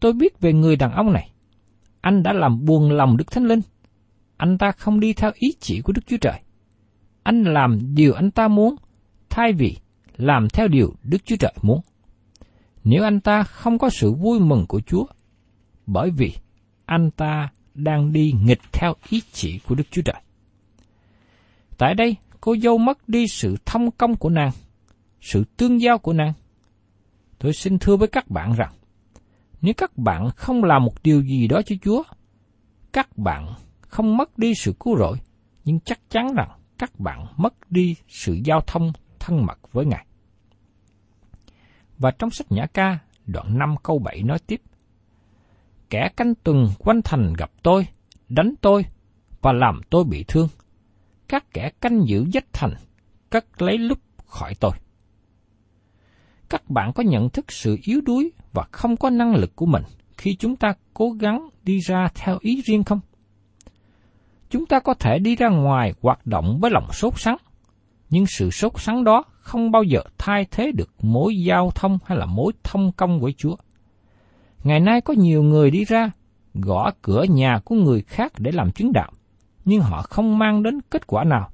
Tôi 0.00 0.12
biết 0.12 0.40
về 0.40 0.52
người 0.52 0.76
đàn 0.76 0.92
ông 0.92 1.12
này. 1.12 1.30
Anh 2.00 2.22
đã 2.22 2.32
làm 2.32 2.64
buồn 2.64 2.90
lòng 2.90 3.16
Đức 3.16 3.30
Thánh 3.30 3.44
Linh. 3.44 3.60
Anh 4.36 4.58
ta 4.58 4.72
không 4.72 5.00
đi 5.00 5.12
theo 5.12 5.30
ý 5.34 5.48
chỉ 5.60 5.80
của 5.80 5.92
Đức 5.92 6.02
Chúa 6.06 6.16
Trời. 6.20 6.40
Anh 7.22 7.42
làm 7.42 7.94
điều 7.94 8.14
anh 8.14 8.30
ta 8.30 8.48
muốn, 8.48 8.76
thay 9.28 9.52
vì 9.52 9.76
làm 10.16 10.48
theo 10.48 10.68
điều 10.68 10.94
Đức 11.02 11.24
Chúa 11.24 11.36
Trời 11.36 11.52
muốn. 11.62 11.80
Nếu 12.88 13.04
anh 13.04 13.20
ta 13.20 13.42
không 13.42 13.78
có 13.78 13.90
sự 13.90 14.12
vui 14.12 14.40
mừng 14.40 14.66
của 14.68 14.80
Chúa, 14.80 15.06
bởi 15.86 16.10
vì 16.10 16.32
anh 16.84 17.10
ta 17.10 17.48
đang 17.74 18.12
đi 18.12 18.32
nghịch 18.42 18.60
theo 18.72 18.94
ý 19.08 19.22
chỉ 19.32 19.58
của 19.58 19.74
Đức 19.74 19.84
Chúa 19.90 20.02
Trời. 20.02 20.22
Tại 21.78 21.94
đây, 21.94 22.16
cô 22.40 22.56
dâu 22.56 22.78
mất 22.78 23.08
đi 23.08 23.28
sự 23.28 23.56
thông 23.64 23.90
công 23.90 24.16
của 24.16 24.28
nàng, 24.28 24.50
sự 25.20 25.44
tương 25.56 25.80
giao 25.80 25.98
của 25.98 26.12
nàng. 26.12 26.32
Tôi 27.38 27.52
xin 27.52 27.78
thưa 27.78 27.96
với 27.96 28.08
các 28.08 28.30
bạn 28.30 28.52
rằng, 28.52 28.72
nếu 29.60 29.74
các 29.76 29.98
bạn 29.98 30.30
không 30.36 30.64
làm 30.64 30.84
một 30.84 31.02
điều 31.02 31.22
gì 31.22 31.48
đó 31.48 31.62
cho 31.66 31.76
Chúa, 31.82 32.02
các 32.92 33.18
bạn 33.18 33.54
không 33.80 34.16
mất 34.16 34.38
đi 34.38 34.52
sự 34.54 34.74
cứu 34.80 34.98
rỗi, 34.98 35.16
nhưng 35.64 35.80
chắc 35.80 36.00
chắn 36.10 36.34
rằng 36.34 36.50
các 36.78 37.00
bạn 37.00 37.26
mất 37.36 37.54
đi 37.70 37.94
sự 38.08 38.38
giao 38.44 38.60
thông 38.66 38.92
thân 39.18 39.46
mật 39.46 39.72
với 39.72 39.86
Ngài. 39.86 40.06
Và 41.98 42.10
trong 42.10 42.30
sách 42.30 42.52
Nhã 42.52 42.66
ca, 42.66 42.98
đoạn 43.26 43.58
5 43.58 43.74
câu 43.82 43.98
7 43.98 44.22
nói 44.22 44.38
tiếp, 44.46 44.60
Kẻ 45.90 46.08
canh 46.16 46.34
tuần 46.34 46.68
quanh 46.78 47.00
thành 47.04 47.32
gặp 47.38 47.50
tôi, 47.62 47.86
đánh 48.28 48.54
tôi, 48.60 48.84
và 49.42 49.52
làm 49.52 49.80
tôi 49.90 50.04
bị 50.04 50.24
thương. 50.28 50.48
Các 51.28 51.44
kẻ 51.52 51.70
canh 51.80 52.06
giữ 52.06 52.24
dách 52.34 52.52
thành, 52.52 52.74
cất 53.30 53.62
lấy 53.62 53.78
lúc 53.78 53.98
khỏi 54.26 54.54
tôi. 54.60 54.72
Các 56.48 56.70
bạn 56.70 56.92
có 56.92 57.02
nhận 57.02 57.30
thức 57.30 57.52
sự 57.52 57.78
yếu 57.82 58.00
đuối 58.00 58.32
và 58.52 58.64
không 58.72 58.96
có 58.96 59.10
năng 59.10 59.34
lực 59.34 59.56
của 59.56 59.66
mình 59.66 59.82
khi 60.18 60.36
chúng 60.38 60.56
ta 60.56 60.74
cố 60.94 61.10
gắng 61.10 61.48
đi 61.62 61.80
ra 61.80 62.08
theo 62.14 62.38
ý 62.40 62.62
riêng 62.66 62.84
không? 62.84 63.00
Chúng 64.50 64.66
ta 64.66 64.80
có 64.80 64.94
thể 64.94 65.18
đi 65.18 65.36
ra 65.36 65.48
ngoài 65.48 65.92
hoạt 66.02 66.26
động 66.26 66.58
với 66.60 66.70
lòng 66.70 66.92
sốt 66.92 67.12
sắng, 67.16 67.36
nhưng 68.10 68.26
sự 68.26 68.50
sốt 68.50 68.72
sắng 68.76 69.04
đó 69.04 69.24
không 69.46 69.70
bao 69.70 69.82
giờ 69.82 70.00
thay 70.18 70.46
thế 70.50 70.72
được 70.72 70.90
mối 71.02 71.36
giao 71.36 71.70
thông 71.74 71.98
hay 72.04 72.18
là 72.18 72.26
mối 72.26 72.52
thông 72.64 72.92
công 72.92 73.20
của 73.20 73.30
Chúa. 73.36 73.56
Ngày 74.64 74.80
nay 74.80 75.00
có 75.00 75.14
nhiều 75.14 75.42
người 75.42 75.70
đi 75.70 75.84
ra, 75.84 76.10
gõ 76.54 76.90
cửa 77.02 77.24
nhà 77.28 77.60
của 77.64 77.74
người 77.74 78.02
khác 78.02 78.32
để 78.38 78.52
làm 78.52 78.72
chứng 78.72 78.92
đạo, 78.92 79.12
nhưng 79.64 79.80
họ 79.80 80.02
không 80.02 80.38
mang 80.38 80.62
đến 80.62 80.80
kết 80.90 81.06
quả 81.06 81.24
nào. 81.24 81.50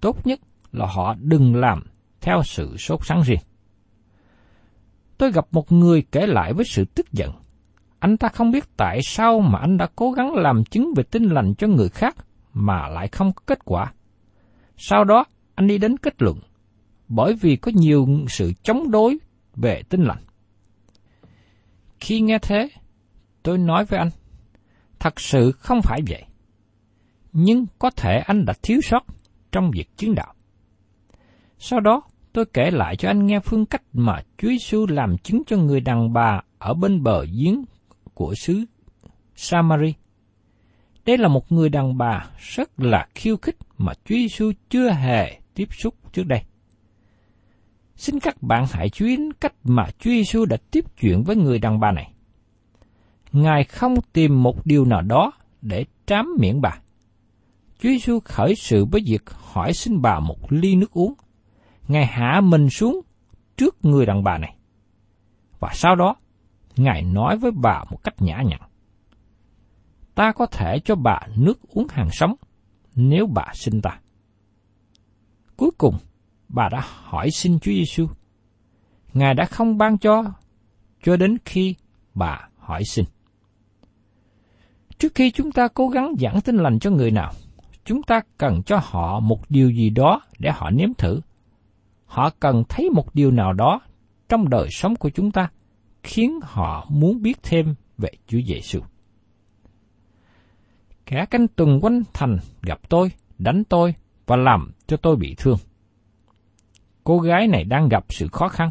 Tốt 0.00 0.26
nhất 0.26 0.40
là 0.72 0.86
họ 0.86 1.14
đừng 1.20 1.56
làm 1.56 1.82
theo 2.20 2.42
sự 2.44 2.76
sốt 2.76 3.00
sắng 3.06 3.22
riêng. 3.22 3.40
Tôi 5.18 5.32
gặp 5.32 5.46
một 5.50 5.72
người 5.72 6.02
kể 6.12 6.26
lại 6.26 6.52
với 6.52 6.64
sự 6.64 6.84
tức 6.84 7.12
giận. 7.12 7.30
Anh 7.98 8.16
ta 8.16 8.28
không 8.28 8.50
biết 8.50 8.76
tại 8.76 9.00
sao 9.02 9.40
mà 9.40 9.58
anh 9.58 9.76
đã 9.76 9.88
cố 9.96 10.10
gắng 10.10 10.32
làm 10.34 10.64
chứng 10.64 10.92
về 10.96 11.02
tin 11.02 11.24
lành 11.24 11.54
cho 11.54 11.66
người 11.66 11.88
khác 11.88 12.16
mà 12.52 12.88
lại 12.88 13.08
không 13.08 13.32
có 13.32 13.42
kết 13.46 13.58
quả. 13.64 13.92
Sau 14.76 15.04
đó, 15.04 15.24
anh 15.54 15.66
đi 15.66 15.78
đến 15.78 15.96
kết 15.96 16.22
luận, 16.22 16.38
bởi 17.08 17.34
vì 17.34 17.56
có 17.56 17.72
nhiều 17.74 18.06
sự 18.28 18.52
chống 18.62 18.90
đối 18.90 19.18
về 19.56 19.82
tinh 19.88 20.04
lành. 20.04 20.22
Khi 22.00 22.20
nghe 22.20 22.38
thế, 22.38 22.68
tôi 23.42 23.58
nói 23.58 23.84
với 23.84 23.98
anh, 23.98 24.10
thật 24.98 25.20
sự 25.20 25.52
không 25.52 25.82
phải 25.82 26.00
vậy. 26.08 26.24
Nhưng 27.32 27.66
có 27.78 27.90
thể 27.90 28.18
anh 28.26 28.44
đã 28.44 28.52
thiếu 28.62 28.80
sót 28.82 29.04
trong 29.52 29.70
việc 29.70 29.96
chứng 29.96 30.14
đạo. 30.14 30.34
Sau 31.58 31.80
đó, 31.80 32.02
tôi 32.32 32.44
kể 32.44 32.70
lại 32.70 32.96
cho 32.96 33.08
anh 33.08 33.26
nghe 33.26 33.40
phương 33.40 33.66
cách 33.66 33.82
mà 33.92 34.22
Chúa 34.38 34.48
Giêsu 34.48 34.86
làm 34.86 35.18
chứng 35.18 35.42
cho 35.46 35.56
người 35.56 35.80
đàn 35.80 36.12
bà 36.12 36.40
ở 36.58 36.74
bên 36.74 37.02
bờ 37.02 37.24
giếng 37.24 37.64
của 38.14 38.34
xứ 38.34 38.64
Samari. 39.36 39.94
Đây 41.06 41.18
là 41.18 41.28
một 41.28 41.52
người 41.52 41.68
đàn 41.68 41.98
bà 41.98 42.26
rất 42.38 42.80
là 42.80 43.08
khiêu 43.14 43.36
khích 43.36 43.56
mà 43.78 43.92
Chúa 43.94 44.14
Giêsu 44.14 44.52
chưa 44.70 44.90
hề 44.90 45.40
tiếp 45.54 45.68
xúc 45.72 45.94
trước 46.12 46.26
đây. 46.26 46.42
Xin 47.96 48.20
các 48.20 48.42
bạn 48.42 48.64
hãy 48.70 48.90
chú 48.90 49.06
ý 49.06 49.16
cách 49.40 49.54
mà 49.64 49.86
Chúa 49.98 50.10
Giêsu 50.10 50.44
đã 50.44 50.56
tiếp 50.70 50.84
chuyện 51.00 51.22
với 51.22 51.36
người 51.36 51.58
đàn 51.58 51.80
bà 51.80 51.92
này. 51.92 52.12
Ngài 53.32 53.64
không 53.64 53.94
tìm 54.12 54.42
một 54.42 54.66
điều 54.66 54.84
nào 54.84 55.02
đó 55.02 55.32
để 55.62 55.84
trám 56.06 56.26
miệng 56.38 56.60
bà. 56.60 56.70
Chúa 57.78 57.88
Giêsu 57.88 58.20
khởi 58.24 58.54
sự 58.54 58.84
với 58.84 59.02
việc 59.06 59.22
hỏi 59.30 59.72
xin 59.72 60.02
bà 60.02 60.20
một 60.20 60.52
ly 60.52 60.74
nước 60.74 60.90
uống. 60.92 61.14
Ngài 61.88 62.06
hạ 62.06 62.40
mình 62.44 62.70
xuống 62.70 63.00
trước 63.56 63.84
người 63.84 64.06
đàn 64.06 64.24
bà 64.24 64.38
này. 64.38 64.56
Và 65.60 65.70
sau 65.74 65.96
đó, 65.96 66.16
Ngài 66.76 67.02
nói 67.02 67.38
với 67.38 67.50
bà 67.50 67.84
một 67.90 67.98
cách 68.02 68.14
nhã 68.18 68.42
nhặn. 68.42 68.60
Ta 70.14 70.32
có 70.32 70.46
thể 70.46 70.78
cho 70.84 70.94
bà 70.94 71.18
nước 71.36 71.60
uống 71.68 71.86
hàng 71.90 72.08
sống 72.12 72.34
nếu 72.94 73.26
bà 73.26 73.44
xin 73.54 73.82
ta. 73.82 74.00
Cuối 75.56 75.70
cùng, 75.78 75.94
bà 76.54 76.68
đã 76.68 76.82
hỏi 77.02 77.30
xin 77.30 77.58
Chúa 77.58 77.72
Giêsu. 77.72 78.06
Ngài 79.14 79.34
đã 79.34 79.44
không 79.44 79.78
ban 79.78 79.98
cho 79.98 80.24
cho 81.02 81.16
đến 81.16 81.36
khi 81.44 81.74
bà 82.14 82.48
hỏi 82.58 82.82
xin. 82.84 83.04
Trước 84.98 85.14
khi 85.14 85.30
chúng 85.30 85.52
ta 85.52 85.68
cố 85.68 85.88
gắng 85.88 86.14
giảng 86.20 86.40
tin 86.40 86.56
lành 86.56 86.78
cho 86.78 86.90
người 86.90 87.10
nào, 87.10 87.32
chúng 87.84 88.02
ta 88.02 88.20
cần 88.38 88.62
cho 88.62 88.80
họ 88.82 89.20
một 89.20 89.50
điều 89.50 89.70
gì 89.70 89.90
đó 89.90 90.20
để 90.38 90.50
họ 90.54 90.70
nếm 90.70 90.94
thử. 90.98 91.20
Họ 92.06 92.30
cần 92.40 92.62
thấy 92.68 92.90
một 92.90 93.14
điều 93.14 93.30
nào 93.30 93.52
đó 93.52 93.80
trong 94.28 94.48
đời 94.48 94.68
sống 94.70 94.96
của 94.96 95.10
chúng 95.10 95.30
ta 95.30 95.50
khiến 96.02 96.40
họ 96.42 96.86
muốn 96.90 97.22
biết 97.22 97.42
thêm 97.42 97.74
về 97.98 98.10
Chúa 98.26 98.40
Giêsu. 98.46 98.80
Kẻ 101.06 101.26
canh 101.30 101.48
tuần 101.48 101.80
quanh 101.82 102.02
thành 102.12 102.38
gặp 102.62 102.78
tôi, 102.88 103.12
đánh 103.38 103.64
tôi 103.64 103.94
và 104.26 104.36
làm 104.36 104.72
cho 104.86 104.96
tôi 104.96 105.16
bị 105.16 105.34
thương. 105.38 105.58
Cô 107.04 107.18
gái 107.18 107.46
này 107.46 107.64
đang 107.64 107.88
gặp 107.88 108.04
sự 108.08 108.28
khó 108.32 108.48
khăn. 108.48 108.70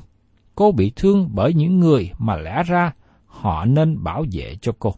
Cô 0.55 0.71
bị 0.71 0.91
thương 0.95 1.29
bởi 1.33 1.53
những 1.53 1.79
người 1.79 2.11
mà 2.17 2.37
lẽ 2.37 2.63
ra 2.63 2.93
họ 3.25 3.65
nên 3.65 4.03
bảo 4.03 4.25
vệ 4.31 4.55
cho 4.61 4.71
cô. 4.79 4.93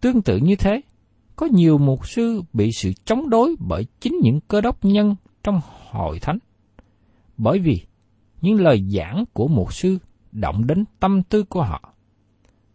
Tương 0.00 0.22
tự 0.22 0.36
như 0.36 0.56
thế, 0.56 0.80
có 1.36 1.46
nhiều 1.52 1.78
mục 1.78 2.08
sư 2.08 2.42
bị 2.52 2.70
sự 2.72 2.92
chống 3.04 3.30
đối 3.30 3.56
bởi 3.58 3.86
chính 4.00 4.18
những 4.22 4.40
cơ 4.40 4.60
đốc 4.60 4.84
nhân 4.84 5.16
trong 5.42 5.60
hội 5.90 6.18
thánh. 6.18 6.38
Bởi 7.36 7.58
vì 7.58 7.86
những 8.40 8.60
lời 8.60 8.84
giảng 8.88 9.24
của 9.32 9.48
mục 9.48 9.72
sư 9.72 9.98
động 10.32 10.66
đến 10.66 10.84
tâm 11.00 11.22
tư 11.22 11.44
của 11.44 11.62
họ. 11.62 11.94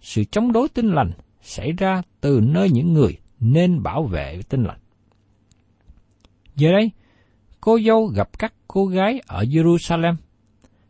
Sự 0.01 0.23
chống 0.23 0.51
đối 0.51 0.69
tinh 0.69 0.87
lành 0.87 1.11
xảy 1.41 1.71
ra 1.71 2.01
từ 2.21 2.39
nơi 2.43 2.69
những 2.69 2.93
người 2.93 3.17
nên 3.39 3.83
bảo 3.83 4.03
vệ 4.03 4.39
tinh 4.49 4.63
lành. 4.63 4.79
Giờ 6.55 6.71
đây, 6.71 6.91
cô 7.61 7.79
dâu 7.85 8.05
gặp 8.05 8.39
các 8.39 8.53
cô 8.75 8.85
gái 8.85 9.21
ở 9.27 9.43
Jerusalem. 9.43 10.15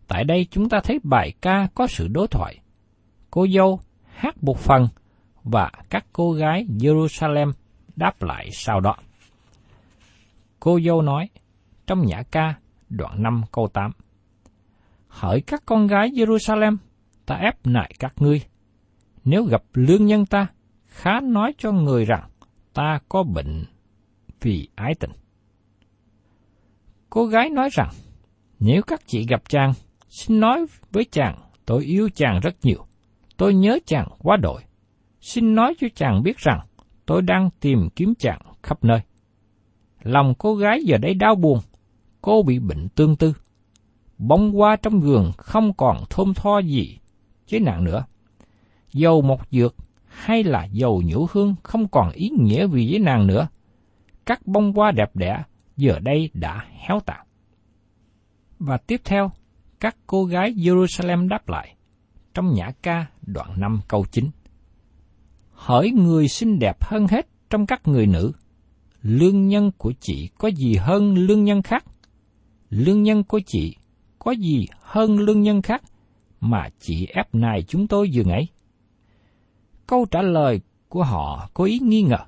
Tại 0.08 0.24
đây 0.24 0.48
chúng 0.52 0.70
ta 0.70 0.80
thấy 0.84 1.00
bài 1.04 1.34
ca 1.42 1.68
có 1.76 1.88
sự 1.88 2.08
đối 2.08 2.28
thoại. 2.28 2.60
Cô 3.32 3.48
dâu 3.48 3.80
hát 4.06 4.44
một 4.44 4.60
phần 4.60 4.88
và 5.44 5.72
các 5.90 6.06
cô 6.14 6.32
gái 6.32 6.66
Jerusalem 6.70 7.52
đáp 7.96 8.24
lại 8.24 8.50
sau 8.52 8.80
đó. 8.80 8.96
Cô 10.60 10.80
dâu 10.80 11.02
nói 11.02 11.30
trong 11.88 12.06
nhã 12.06 12.24
ca 12.32 12.56
đoạn 12.90 13.24
5 13.24 13.42
câu 13.52 13.68
8 13.68 13.92
Hỡi 15.08 15.42
các 15.42 15.64
con 15.66 15.88
gái 15.88 16.10
Jerusalem, 16.10 16.78
ta 17.26 17.36
ép 17.36 17.68
nại 17.68 17.92
các 18.00 18.14
ngươi. 18.18 18.42
Nếu 19.24 19.44
gặp 19.44 19.64
lương 19.74 20.06
nhân 20.06 20.26
ta, 20.26 20.48
khá 20.88 21.20
nói 21.20 21.54
cho 21.58 21.72
người 21.72 22.06
rằng 22.06 22.30
ta 22.74 23.00
có 23.10 23.24
bệnh 23.24 23.66
vì 24.42 24.70
ái 24.76 24.96
tình. 25.00 25.12
Cô 27.16 27.26
gái 27.26 27.50
nói 27.50 27.70
rằng, 27.72 27.90
nếu 28.60 28.82
các 28.82 29.02
chị 29.08 29.26
gặp 29.26 29.42
chàng, 29.50 29.74
xin 30.10 30.40
nói 30.40 30.66
với 30.92 31.06
chàng, 31.12 31.38
tôi 31.66 31.84
yêu 31.84 32.10
chàng 32.16 32.40
rất 32.40 32.56
nhiều. 32.64 32.86
Tôi 33.38 33.54
nhớ 33.54 33.80
chàng 33.86 34.08
quá 34.20 34.38
đội. 34.38 34.62
Xin 35.22 35.56
nói 35.56 35.76
cho 35.80 35.88
chàng 35.96 36.24
biết 36.24 36.38
rằng, 36.38 36.60
tôi 37.06 37.22
đang 37.22 37.50
tìm 37.60 37.90
kiếm 37.96 38.14
chàng 38.20 38.40
khắp 38.64 38.84
nơi. 38.84 39.00
Lòng 40.04 40.34
cô 40.38 40.56
gái 40.56 40.84
giờ 40.84 40.98
đây 40.98 41.14
đau 41.14 41.36
buồn, 41.36 41.60
cô 42.22 42.44
bị 42.44 42.60
bệnh 42.60 42.90
tương 42.90 43.16
tư. 43.16 43.34
Bông 44.18 44.52
hoa 44.52 44.76
trong 44.76 45.00
vườn 45.00 45.32
không 45.38 45.74
còn 45.74 45.98
thơm 46.10 46.34
tho 46.34 46.60
gì 46.60 46.98
với 47.52 47.60
nặng 47.60 47.84
nữa. 47.84 48.06
Dầu 48.94 49.22
một 49.22 49.42
dược 49.52 49.76
hay 50.08 50.44
là 50.44 50.66
dầu 50.66 51.02
nhũ 51.06 51.28
hương 51.32 51.56
không 51.64 51.88
còn 51.88 52.12
ý 52.12 52.30
nghĩa 52.40 52.68
vì 52.68 52.88
với 52.92 53.00
nàng 53.00 53.28
nữa. 53.28 53.48
Các 54.26 54.48
bông 54.48 54.74
hoa 54.74 54.92
đẹp 54.92 55.16
đẽ 55.16 55.44
giờ 55.78 56.00
đây 56.00 56.30
đã 56.34 56.66
héo 56.72 57.00
tàn. 57.00 57.26
Và 58.60 58.78
tiếp 58.78 59.02
theo, 59.04 59.32
các 59.80 59.98
cô 60.08 60.26
gái 60.26 60.54
Jerusalem 60.54 61.28
đáp 61.28 61.50
lại, 61.50 61.76
trong 62.34 62.54
nhã 62.54 62.72
ca 62.82 63.06
đoạn 63.22 63.60
5 63.60 63.80
câu 63.88 64.06
9. 64.12 64.26
Hỡi 65.52 65.92
người 65.92 66.28
xinh 66.28 66.60
đẹp 66.60 66.84
hơn 66.84 67.08
hết 67.08 67.28
trong 67.50 67.66
các 67.66 67.88
người 67.88 68.08
nữ, 68.08 68.32
lương 69.02 69.48
nhân 69.48 69.72
của 69.78 69.94
chị 70.00 70.30
có 70.38 70.48
gì 70.48 70.76
hơn 70.76 71.16
lương 71.16 71.44
nhân 71.44 71.62
khác? 71.62 71.86
Lương 72.70 73.04
nhân 73.04 73.24
của 73.24 73.40
chị 73.46 73.76
có 74.20 74.32
gì 74.32 74.68
hơn 74.82 75.20
lương 75.20 75.42
nhân 75.42 75.62
khác 75.62 75.84
mà 76.40 76.70
chị 76.80 77.06
ép 77.06 77.36
nài 77.36 77.64
chúng 77.64 77.88
tôi 77.88 78.10
vừa 78.14 78.32
ấy? 78.32 78.48
Câu 79.88 80.06
trả 80.12 80.22
lời 80.22 80.62
của 80.90 81.04
họ 81.04 81.50
có 81.54 81.64
ý 81.64 81.80
nghi 81.80 82.02
ngờ. 82.02 82.20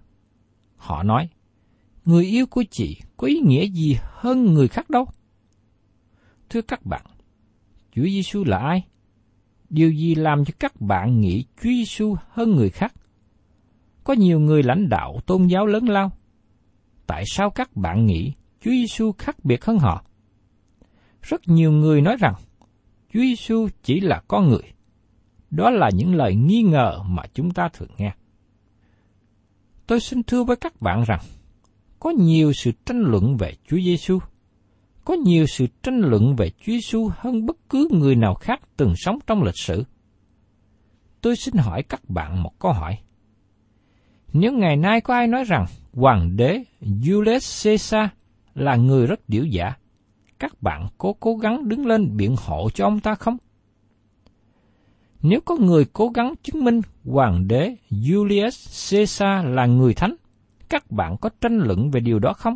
Họ 0.75 1.03
nói, 1.03 1.29
người 2.05 2.25
yêu 2.25 2.45
của 2.45 2.63
chị 2.71 2.97
có 3.17 3.27
ý 3.27 3.39
nghĩa 3.39 3.65
gì 3.65 3.97
hơn 4.01 4.53
người 4.53 4.67
khác 4.67 4.89
đâu. 4.89 5.06
Thưa 6.49 6.62
các 6.62 6.86
bạn, 6.86 7.06
Chúa 7.91 8.03
Giêsu 8.03 8.43
là 8.43 8.58
ai? 8.58 8.88
Điều 9.69 9.91
gì 9.91 10.15
làm 10.15 10.45
cho 10.45 10.53
các 10.60 10.82
bạn 10.82 11.19
nghĩ 11.19 11.45
Chúa 11.56 11.69
Giêsu 11.69 12.15
hơn 12.30 12.56
người 12.56 12.69
khác? 12.69 12.93
Có 14.03 14.13
nhiều 14.13 14.39
người 14.39 14.63
lãnh 14.63 14.89
đạo 14.89 15.19
tôn 15.25 15.47
giáo 15.47 15.65
lớn 15.65 15.89
lao. 15.89 16.12
Tại 17.08 17.23
sao 17.27 17.49
các 17.49 17.75
bạn 17.75 18.06
nghĩ 18.06 18.34
Chúa 18.62 18.71
Giêsu 18.71 19.12
khác 19.12 19.45
biệt 19.45 19.65
hơn 19.65 19.80
họ? 19.80 20.06
Rất 21.21 21.41
nhiều 21.47 21.71
người 21.71 22.01
nói 22.01 22.15
rằng 22.19 22.34
Chúa 23.13 23.19
Giêsu 23.19 23.67
chỉ 23.84 23.99
là 23.99 24.21
con 24.27 24.49
người. 24.49 24.73
Đó 25.49 25.69
là 25.69 25.89
những 25.93 26.15
lời 26.15 26.36
nghi 26.36 26.62
ngờ 26.62 27.03
mà 27.10 27.23
chúng 27.34 27.51
ta 27.51 27.69
thường 27.73 27.89
nghe. 27.97 28.13
Tôi 29.88 29.99
xin 29.99 30.23
thưa 30.23 30.43
với 30.43 30.56
các 30.56 30.82
bạn 30.82 31.03
rằng, 31.08 31.19
có 31.99 32.10
nhiều 32.10 32.53
sự 32.53 32.71
tranh 32.86 33.01
luận 33.01 33.38
về 33.38 33.53
Chúa 33.67 33.77
Giêsu. 33.77 34.19
Có 35.05 35.13
nhiều 35.13 35.45
sự 35.47 35.67
tranh 35.83 35.99
luận 35.99 36.36
về 36.36 36.49
Chúa 36.49 36.71
Giêsu 36.71 37.10
hơn 37.17 37.45
bất 37.45 37.69
cứ 37.69 37.88
người 37.91 38.15
nào 38.15 38.33
khác 38.36 38.60
từng 38.77 38.93
sống 38.95 39.19
trong 39.27 39.43
lịch 39.43 39.57
sử. 39.57 39.83
Tôi 41.21 41.36
xin 41.36 41.55
hỏi 41.55 41.83
các 41.83 42.10
bạn 42.10 42.43
một 42.43 42.60
câu 42.60 42.71
hỏi. 42.71 42.97
Nếu 44.33 44.53
ngày 44.53 44.75
nay 44.75 45.01
có 45.01 45.13
ai 45.13 45.27
nói 45.27 45.43
rằng 45.43 45.65
hoàng 45.93 46.36
đế 46.38 46.63
Julius 46.81 47.63
Caesar 47.63 48.10
là 48.55 48.75
người 48.75 49.07
rất 49.07 49.29
điểu 49.29 49.45
giả, 49.45 49.73
các 50.39 50.62
bạn 50.62 50.88
có 50.97 51.13
cố 51.19 51.36
gắng 51.36 51.69
đứng 51.69 51.86
lên 51.86 52.17
biện 52.17 52.36
hộ 52.45 52.69
cho 52.69 52.86
ông 52.86 52.99
ta 52.99 53.15
không? 53.15 53.38
Nếu 55.21 55.41
có 55.41 55.55
người 55.55 55.86
cố 55.93 56.10
gắng 56.10 56.33
chứng 56.43 56.63
minh 56.63 56.81
hoàng 57.05 57.47
đế 57.47 57.75
Julius 57.91 58.91
Caesar 58.91 59.45
là 59.45 59.65
người 59.65 59.93
thánh, 59.93 60.15
các 60.69 60.91
bạn 60.91 61.17
có 61.17 61.30
tranh 61.41 61.58
luận 61.58 61.91
về 61.91 61.99
điều 61.99 62.19
đó 62.19 62.34
không? 62.34 62.56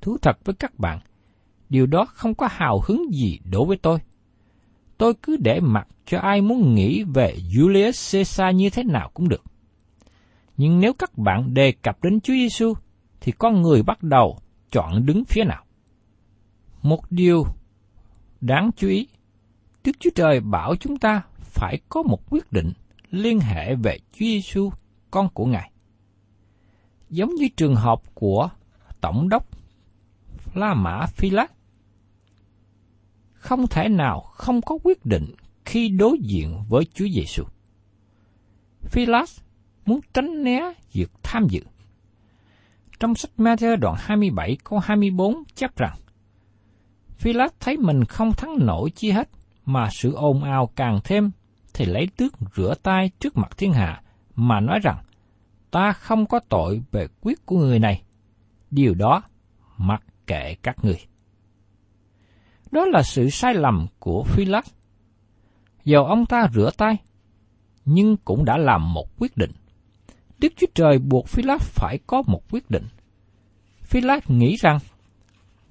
Thú 0.00 0.16
thật 0.22 0.38
với 0.44 0.54
các 0.54 0.78
bạn, 0.78 0.98
điều 1.68 1.86
đó 1.86 2.04
không 2.04 2.34
có 2.34 2.48
hào 2.50 2.80
hứng 2.86 3.12
gì 3.12 3.38
đối 3.50 3.66
với 3.66 3.76
tôi. 3.76 3.98
Tôi 4.98 5.14
cứ 5.22 5.36
để 5.36 5.60
mặc 5.60 5.88
cho 6.06 6.18
ai 6.18 6.40
muốn 6.40 6.74
nghĩ 6.74 7.04
về 7.14 7.36
Julius 7.50 8.12
Caesar 8.12 8.54
như 8.56 8.70
thế 8.70 8.82
nào 8.82 9.10
cũng 9.14 9.28
được. 9.28 9.42
Nhưng 10.56 10.80
nếu 10.80 10.92
các 10.92 11.18
bạn 11.18 11.54
đề 11.54 11.72
cập 11.72 12.02
đến 12.02 12.20
Chúa 12.20 12.34
Giêsu, 12.34 12.74
thì 13.20 13.32
con 13.32 13.62
người 13.62 13.82
bắt 13.82 14.02
đầu 14.02 14.38
chọn 14.70 15.06
đứng 15.06 15.24
phía 15.24 15.44
nào. 15.44 15.64
Một 16.82 17.00
điều 17.10 17.44
đáng 18.40 18.70
chú 18.76 18.88
ý, 18.88 19.08
Đức 19.84 19.92
Chúa 20.00 20.10
Trời 20.14 20.40
bảo 20.40 20.76
chúng 20.76 20.98
ta 20.98 21.22
phải 21.38 21.78
có 21.88 22.02
một 22.02 22.30
quyết 22.30 22.52
định 22.52 22.72
liên 23.10 23.40
hệ 23.40 23.74
về 23.74 23.98
Chúa 24.12 24.26
Giêsu, 24.26 24.70
con 25.10 25.28
của 25.34 25.44
Ngài 25.44 25.70
giống 27.10 27.34
như 27.34 27.48
trường 27.56 27.74
hợp 27.74 28.00
của 28.14 28.48
Tổng 29.00 29.28
đốc 29.28 29.46
La 30.54 30.74
Mã 30.74 31.06
Phi 31.06 31.30
Lát. 31.30 31.52
Không 33.32 33.66
thể 33.66 33.88
nào 33.88 34.20
không 34.20 34.62
có 34.62 34.78
quyết 34.82 35.06
định 35.06 35.34
khi 35.64 35.88
đối 35.88 36.18
diện 36.20 36.64
với 36.68 36.84
Chúa 36.94 37.06
Giêsu. 37.14 37.44
Phi 38.82 39.06
Lát 39.06 39.26
muốn 39.86 40.00
tránh 40.14 40.42
né 40.44 40.72
việc 40.92 41.10
tham 41.22 41.46
dự. 41.48 41.60
Trong 43.00 43.14
sách 43.14 43.30
Matthew 43.36 43.76
đoạn 43.76 43.96
27 43.98 44.56
câu 44.64 44.78
24 44.78 45.34
chép 45.54 45.76
rằng, 45.76 45.96
Phi 47.10 47.32
Lát 47.32 47.60
thấy 47.60 47.76
mình 47.76 48.04
không 48.04 48.32
thắng 48.32 48.66
nổi 48.66 48.90
chi 48.90 49.10
hết, 49.10 49.28
mà 49.64 49.88
sự 49.92 50.12
ồn 50.12 50.44
ào 50.44 50.70
càng 50.76 51.00
thêm, 51.04 51.30
thì 51.74 51.84
lấy 51.84 52.08
tước 52.16 52.32
rửa 52.56 52.74
tay 52.82 53.10
trước 53.20 53.36
mặt 53.36 53.56
thiên 53.56 53.72
hạ, 53.72 54.02
mà 54.34 54.60
nói 54.60 54.78
rằng, 54.82 54.96
ta 55.76 55.92
không 55.92 56.26
có 56.26 56.40
tội 56.48 56.82
về 56.92 57.06
quyết 57.20 57.46
của 57.46 57.58
người 57.58 57.78
này. 57.78 58.02
Điều 58.70 58.94
đó 58.94 59.22
mặc 59.78 60.02
kệ 60.26 60.54
các 60.62 60.84
người. 60.84 60.98
Đó 62.70 62.84
là 62.84 63.02
sự 63.02 63.30
sai 63.30 63.54
lầm 63.54 63.86
của 63.98 64.24
Philip. 64.24 64.64
Dầu 65.84 66.04
ông 66.04 66.26
ta 66.26 66.48
rửa 66.54 66.70
tay, 66.76 66.96
nhưng 67.84 68.16
cũng 68.16 68.44
đã 68.44 68.56
làm 68.56 68.92
một 68.92 69.08
quyết 69.18 69.36
định. 69.36 69.50
Đức 70.38 70.52
Chúa 70.56 70.66
Trời 70.74 70.98
buộc 70.98 71.28
Philip 71.28 71.60
phải 71.60 71.98
có 72.06 72.22
một 72.26 72.40
quyết 72.50 72.70
định. 72.70 72.86
Philip 73.82 74.30
nghĩ 74.30 74.56
rằng 74.56 74.78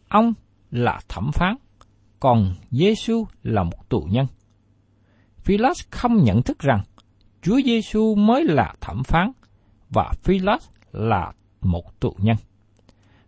ông 0.09 0.33
là 0.71 0.99
thẩm 1.07 1.31
phán, 1.33 1.55
còn 2.19 2.55
Giêsu 2.71 3.25
là 3.43 3.63
một 3.63 3.89
tù 3.89 4.07
nhân. 4.11 4.27
Philas 5.37 5.81
không 5.91 6.23
nhận 6.23 6.43
thức 6.43 6.59
rằng 6.59 6.83
Chúa 7.41 7.59
Giêsu 7.65 8.15
mới 8.15 8.43
là 8.45 8.73
thẩm 8.81 9.03
phán 9.03 9.31
và 9.89 10.11
philas 10.23 10.67
là 10.91 11.31
một 11.61 11.99
tù 11.99 12.15
nhân. 12.19 12.37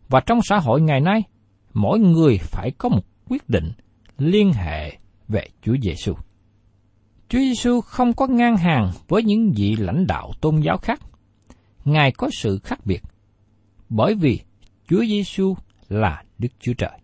Và 0.10 0.20
trong 0.26 0.40
xã 0.44 0.58
hội 0.58 0.82
ngày 0.82 1.02
nay, 1.02 1.24
mỗi 1.74 2.00
người 2.00 2.38
phải 2.38 2.72
có 2.78 2.90
một 2.90 3.04
quyết 3.30 3.50
định 3.50 3.72
liên 4.18 4.54
hệ 4.54 4.98
về 5.28 5.48
Chúa 5.62 5.76
Giêsu. 5.82 6.14
Chúa 7.30 7.40
Giêsu 7.40 7.82
không 7.82 8.14
có 8.14 8.28
ngang 8.28 8.58
hàng 8.58 8.92
với 9.08 9.24
những 9.24 9.52
vị 9.56 9.76
lãnh 9.76 10.08
đạo 10.08 10.32
tôn 10.42 10.60
giáo 10.60 10.78
khác. 10.78 11.02
Ngài 11.86 12.12
có 12.12 12.30
sự 12.42 12.60
khác 12.64 12.80
biệt, 12.86 13.02
bởi 13.90 14.16
vì 14.16 14.40
Chúa 14.88 15.06
Giêsu 15.06 15.56
là 15.90 16.24
Đức 16.38 16.50
Chúa 16.60 16.74
Trời. 16.78 17.00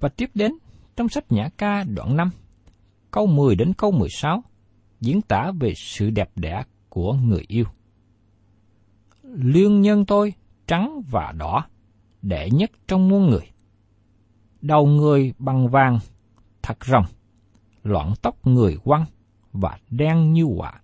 Và 0.00 0.08
tiếp 0.08 0.30
đến 0.34 0.52
trong 0.96 1.08
sách 1.08 1.32
Nhã 1.32 1.48
ca 1.58 1.84
đoạn 1.84 2.16
5, 2.16 2.30
câu 3.10 3.26
10 3.26 3.56
đến 3.56 3.72
câu 3.74 3.90
16, 3.90 4.42
diễn 5.00 5.22
tả 5.22 5.52
về 5.60 5.72
sự 5.76 6.10
đẹp 6.10 6.30
đẽ 6.36 6.62
của 6.88 7.12
người 7.12 7.44
yêu. 7.48 7.64
Lương 9.34 9.80
nhân 9.80 10.06
tôi 10.06 10.34
trắng 10.66 11.02
và 11.10 11.32
đỏ, 11.32 11.66
đệ 12.22 12.50
nhất 12.50 12.70
trong 12.88 13.08
muôn 13.08 13.30
người. 13.30 13.50
Đầu 14.60 14.86
người 14.86 15.34
bằng 15.38 15.68
vàng, 15.68 15.98
thật 16.62 16.84
rồng, 16.84 17.04
loạn 17.82 18.14
tóc 18.22 18.46
người 18.46 18.76
quăng 18.84 19.04
và 19.52 19.78
đen 19.90 20.32
như 20.32 20.44
quả. 20.44 20.80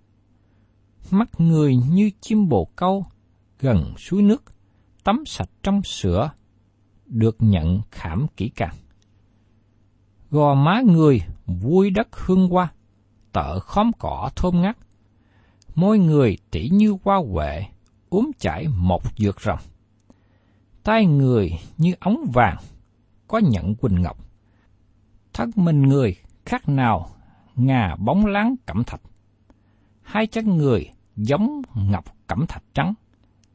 Mắt 1.11 1.41
người 1.41 1.77
như 1.77 2.11
chim 2.21 2.49
bồ 2.49 2.65
câu, 2.77 3.05
gần 3.59 3.95
suối 3.99 4.23
nước, 4.23 4.43
tắm 5.05 5.23
sạch 5.27 5.51
trong 5.63 5.83
sữa, 5.83 6.31
được 7.07 7.37
nhận 7.39 7.81
khảm 7.91 8.27
kỹ 8.37 8.49
càng. 8.49 8.75
Gò 10.31 10.55
má 10.55 10.81
người 10.87 11.21
vui 11.47 11.91
đất 11.91 12.09
hương 12.13 12.49
hoa, 12.49 12.73
tợ 13.33 13.61
khóm 13.61 13.91
cỏ 13.99 14.31
thơm 14.37 14.63
ngắt. 14.63 14.77
Môi 15.75 15.99
người 15.99 16.39
tỉ 16.51 16.69
như 16.69 16.97
hoa 17.05 17.17
huệ, 17.33 17.65
uống 18.11 18.31
chảy 18.39 18.69
một 18.69 19.03
dược 19.17 19.41
rồng. 19.41 19.59
Tai 20.83 21.07
người 21.07 21.53
như 21.79 21.95
ống 22.01 22.25
vàng, 22.33 22.57
có 23.29 23.39
nhận 23.39 23.75
quỳnh 23.75 24.03
ngọc. 24.03 24.19
Thân 25.33 25.51
mình 25.57 25.83
người 25.83 26.17
khác 26.45 26.69
nào 26.69 27.09
ngà 27.55 27.97
bóng 27.97 28.27
láng 28.27 28.55
cẩm 28.67 28.85
thạch. 28.85 29.01
Hai 30.03 30.27
chân 30.27 30.57
người 30.57 30.91
giống 31.17 31.63
ngọc 31.75 32.05
cẩm 32.27 32.47
thạch 32.49 32.65
trắng, 32.75 32.95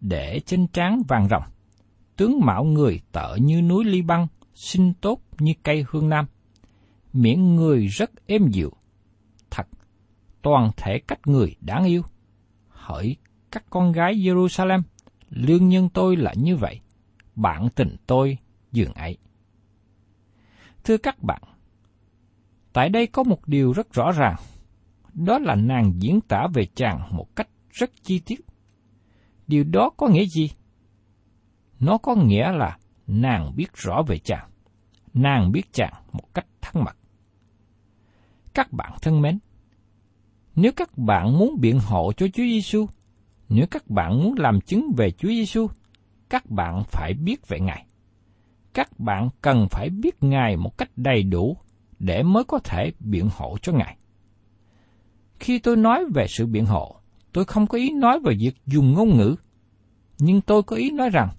để 0.01 0.39
trên 0.45 0.67
trán 0.67 1.01
vàng 1.07 1.27
rồng. 1.29 1.43
Tướng 2.15 2.39
mạo 2.45 2.63
người 2.63 3.01
tợ 3.11 3.35
như 3.41 3.61
núi 3.61 3.85
ly 3.85 4.01
băng, 4.01 4.27
xinh 4.53 4.93
tốt 5.01 5.19
như 5.39 5.53
cây 5.63 5.85
hương 5.89 6.09
nam. 6.09 6.25
Miệng 7.13 7.55
người 7.55 7.87
rất 7.87 8.11
êm 8.27 8.47
dịu. 8.47 8.71
Thật, 9.51 9.67
toàn 10.41 10.71
thể 10.77 10.99
cách 11.07 11.27
người 11.27 11.55
đáng 11.61 11.85
yêu. 11.85 12.01
Hỡi 12.69 13.17
các 13.53 13.63
con 13.69 13.91
gái 13.91 14.15
Jerusalem, 14.15 14.81
lương 15.29 15.69
nhân 15.69 15.89
tôi 15.89 16.15
là 16.15 16.33
như 16.37 16.55
vậy, 16.55 16.79
bạn 17.35 17.67
tình 17.75 17.95
tôi 18.07 18.37
dường 18.71 18.93
ấy. 18.93 19.17
Thưa 20.83 20.97
các 20.97 21.23
bạn, 21.23 21.41
tại 22.73 22.89
đây 22.89 23.07
có 23.07 23.23
một 23.23 23.47
điều 23.47 23.71
rất 23.71 23.93
rõ 23.93 24.11
ràng, 24.11 24.35
đó 25.13 25.39
là 25.39 25.55
nàng 25.55 25.93
diễn 25.99 26.21
tả 26.21 26.47
về 26.53 26.65
chàng 26.75 27.15
một 27.17 27.35
cách 27.35 27.49
rất 27.69 27.91
chi 28.03 28.19
tiết. 28.19 28.39
Điều 29.47 29.63
đó 29.63 29.89
có 29.97 30.07
nghĩa 30.07 30.25
gì? 30.25 30.51
Nó 31.79 31.97
có 31.97 32.15
nghĩa 32.15 32.51
là 32.51 32.77
nàng 33.07 33.55
biết 33.55 33.73
rõ 33.75 34.01
về 34.07 34.19
chàng, 34.19 34.49
nàng 35.13 35.51
biết 35.51 35.73
chàng 35.73 35.93
một 36.11 36.33
cách 36.33 36.45
thân 36.61 36.83
mật. 36.83 36.95
Các 38.53 38.71
bạn 38.71 38.93
thân 39.01 39.21
mến, 39.21 39.39
nếu 40.55 40.71
các 40.75 40.97
bạn 40.97 41.37
muốn 41.37 41.61
biện 41.61 41.79
hộ 41.79 42.11
cho 42.17 42.27
Chúa 42.27 42.43
Giêsu, 42.43 42.87
nếu 43.49 43.65
các 43.71 43.89
bạn 43.89 44.23
muốn 44.23 44.36
làm 44.38 44.62
chứng 44.62 44.91
về 44.97 45.12
Chúa 45.12 45.29
Giêsu, 45.29 45.67
các 46.29 46.49
bạn 46.49 46.84
phải 46.88 47.13
biết 47.13 47.47
về 47.47 47.60
Ngài. 47.60 47.86
Các 48.73 48.99
bạn 48.99 49.29
cần 49.41 49.67
phải 49.71 49.89
biết 49.89 50.23
Ngài 50.23 50.58
một 50.58 50.77
cách 50.77 50.89
đầy 50.95 51.23
đủ 51.23 51.58
để 51.99 52.23
mới 52.23 52.43
có 52.43 52.60
thể 52.60 52.91
biện 52.99 53.29
hộ 53.36 53.58
cho 53.62 53.71
Ngài. 53.73 53.97
Khi 55.39 55.60
tôi 55.60 55.75
nói 55.75 56.06
về 56.13 56.25
sự 56.29 56.45
biện 56.45 56.65
hộ, 56.65 56.95
tôi 57.34 57.45
không 57.45 57.67
có 57.67 57.77
ý 57.77 57.91
nói 57.91 58.19
về 58.19 58.34
việc 58.39 58.56
dùng 58.65 58.93
ngôn 58.93 59.17
ngữ, 59.17 59.36
nhưng 60.19 60.41
tôi 60.41 60.63
có 60.63 60.75
ý 60.75 60.91
nói 60.91 61.10
rằng 61.10 61.29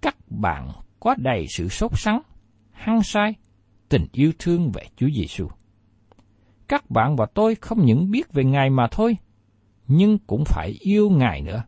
các 0.00 0.16
bạn 0.30 0.68
có 1.00 1.14
đầy 1.18 1.46
sự 1.48 1.68
sốt 1.68 1.90
sắng, 1.94 2.22
hăng 2.70 3.02
say, 3.02 3.34
tình 3.88 4.06
yêu 4.12 4.32
thương 4.38 4.70
về 4.70 4.82
Chúa 4.96 5.08
Giêsu. 5.16 5.48
Các 6.68 6.90
bạn 6.90 7.16
và 7.16 7.26
tôi 7.34 7.54
không 7.54 7.84
những 7.84 8.10
biết 8.10 8.32
về 8.32 8.44
Ngài 8.44 8.70
mà 8.70 8.86
thôi, 8.90 9.16
nhưng 9.96 10.18
cũng 10.18 10.44
phải 10.44 10.76
yêu 10.80 11.10
Ngài 11.10 11.42
nữa. 11.42 11.62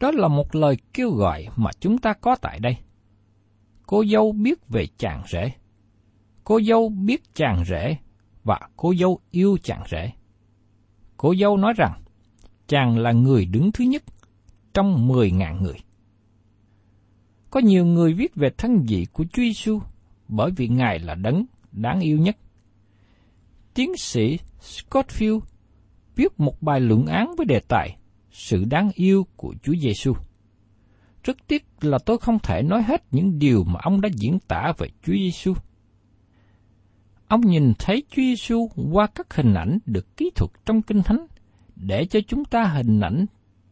Đó 0.00 0.10
là 0.10 0.28
một 0.28 0.54
lời 0.54 0.76
kêu 0.92 1.10
gọi 1.10 1.46
mà 1.56 1.70
chúng 1.80 1.98
ta 1.98 2.12
có 2.12 2.36
tại 2.36 2.58
đây. 2.60 2.76
Cô 3.86 4.04
dâu 4.04 4.32
biết 4.32 4.68
về 4.68 4.86
chàng 4.98 5.22
rể. 5.28 5.52
Cô 6.44 6.60
dâu 6.60 6.88
biết 6.88 7.34
chàng 7.34 7.64
rể 7.64 7.96
và 8.44 8.60
cô 8.76 8.94
dâu 8.94 9.20
yêu 9.30 9.56
chàng 9.62 9.82
rể. 9.90 10.12
Cô 11.16 11.34
dâu 11.40 11.56
nói 11.56 11.72
rằng, 11.76 12.02
chàng 12.66 12.98
là 12.98 13.12
người 13.12 13.44
đứng 13.44 13.72
thứ 13.72 13.84
nhất 13.84 14.02
trong 14.74 15.08
mười 15.08 15.30
ngàn 15.30 15.62
người. 15.62 15.76
Có 17.50 17.60
nhiều 17.60 17.86
người 17.86 18.12
viết 18.12 18.34
về 18.34 18.50
thân 18.58 18.84
vị 18.88 19.06
của 19.12 19.24
Chúa 19.24 19.42
Giêsu 19.42 19.80
bởi 20.28 20.50
vì 20.56 20.68
Ngài 20.68 20.98
là 20.98 21.14
đấng 21.14 21.44
đáng 21.72 22.00
yêu 22.00 22.18
nhất. 22.18 22.36
Tiến 23.74 23.96
sĩ 23.96 24.38
Scottfield 24.60 25.40
viết 26.18 26.40
một 26.40 26.62
bài 26.62 26.80
luận 26.80 27.06
án 27.06 27.34
với 27.36 27.46
đề 27.46 27.60
tài 27.68 27.96
Sự 28.30 28.64
đáng 28.64 28.90
yêu 28.94 29.26
của 29.36 29.54
Chúa 29.62 29.74
Giêsu. 29.82 30.12
Rất 31.24 31.36
tiếc 31.46 31.66
là 31.80 31.98
tôi 31.98 32.18
không 32.18 32.38
thể 32.38 32.62
nói 32.62 32.82
hết 32.82 33.02
những 33.10 33.38
điều 33.38 33.64
mà 33.64 33.80
ông 33.82 34.00
đã 34.00 34.08
diễn 34.12 34.38
tả 34.48 34.72
về 34.78 34.88
Chúa 35.02 35.12
Giêsu. 35.12 35.54
Ông 37.28 37.40
nhìn 37.40 37.72
thấy 37.78 38.02
Chúa 38.10 38.22
Giêsu 38.22 38.68
qua 38.92 39.06
các 39.06 39.34
hình 39.34 39.54
ảnh 39.54 39.78
được 39.86 40.16
kỹ 40.16 40.30
thuật 40.34 40.50
trong 40.66 40.82
Kinh 40.82 41.02
Thánh 41.02 41.26
để 41.76 42.06
cho 42.06 42.20
chúng 42.28 42.44
ta 42.44 42.64
hình 42.64 43.00
ảnh 43.00 43.26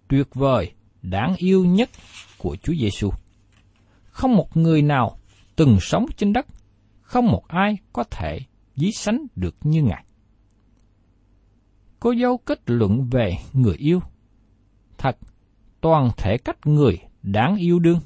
tuyệt 0.08 0.34
vời, 0.34 0.72
đáng 1.02 1.34
yêu 1.36 1.64
nhất 1.64 1.90
của 2.38 2.56
Chúa 2.62 2.74
Giêsu. 2.80 3.10
Không 4.08 4.36
một 4.36 4.56
người 4.56 4.82
nào 4.82 5.18
từng 5.56 5.78
sống 5.80 6.06
trên 6.16 6.32
đất, 6.32 6.46
không 7.02 7.26
một 7.26 7.48
ai 7.48 7.78
có 7.92 8.04
thể 8.04 8.38
dí 8.76 8.92
sánh 8.92 9.26
được 9.36 9.56
như 9.62 9.82
Ngài. 9.82 10.04
Cô 12.06 12.14
dâu 12.14 12.38
kết 12.38 12.60
luận 12.66 13.08
về 13.10 13.38
người 13.52 13.76
yêu. 13.76 14.00
Thật, 14.98 15.18
toàn 15.80 16.10
thể 16.16 16.38
cách 16.38 16.66
người 16.66 16.98
đáng 17.22 17.56
yêu 17.56 17.78
đương. 17.78 18.00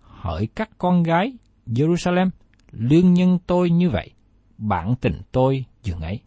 Hỡi 0.00 0.46
các 0.46 0.70
con 0.78 1.02
gái 1.02 1.36
Jerusalem, 1.66 2.30
lương 2.70 3.14
nhân 3.14 3.38
tôi 3.46 3.70
như 3.70 3.90
vậy, 3.90 4.10
bạn 4.58 4.94
tình 5.00 5.20
tôi 5.32 5.64
dường 5.82 6.00
ấy. 6.00 6.20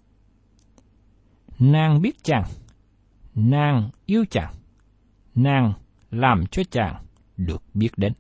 Nàng 1.60 2.02
biết 2.02 2.24
chàng, 2.24 2.44
nàng 3.36 3.90
yêu 4.06 4.26
chàng, 4.30 4.54
nàng 5.36 5.74
làm 6.12 6.46
cho 6.52 6.64
chàng 6.72 7.04
được 7.38 7.64
biết 7.74 7.90
đến. 7.98 8.14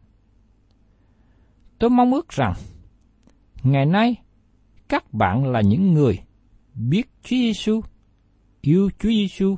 Tôi 1.80 1.90
mong 1.90 2.14
ước 2.14 2.30
rằng, 2.30 2.54
ngày 3.64 3.86
nay, 3.86 4.16
các 4.90 5.14
bạn 5.14 5.46
là 5.46 5.62
những 5.62 5.94
người 5.94 6.20
biết 6.74 7.10
Chúa 7.24 7.36
Giêsu, 7.36 7.82
yêu 8.62 8.90
Chúa 9.00 9.10
Giêsu 9.10 9.56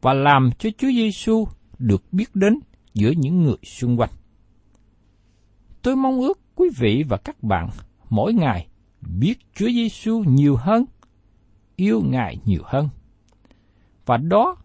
và 0.00 0.14
làm 0.14 0.50
cho 0.58 0.70
Chúa 0.78 0.88
Giêsu 0.88 1.48
được 1.78 2.12
biết 2.12 2.36
đến 2.36 2.60
giữa 2.94 3.10
những 3.10 3.42
người 3.42 3.56
xung 3.62 4.00
quanh. 4.00 4.10
Tôi 5.82 5.96
mong 5.96 6.20
ước 6.20 6.40
quý 6.54 6.68
vị 6.76 7.04
và 7.08 7.16
các 7.16 7.42
bạn 7.42 7.68
mỗi 8.10 8.32
ngày 8.32 8.68
biết 9.00 9.34
Chúa 9.54 9.68
Giêsu 9.68 10.24
nhiều 10.26 10.56
hơn, 10.56 10.84
yêu 11.76 12.02
Ngài 12.06 12.36
nhiều 12.44 12.62
hơn. 12.64 12.88
Và 14.06 14.16
đó 14.16 14.56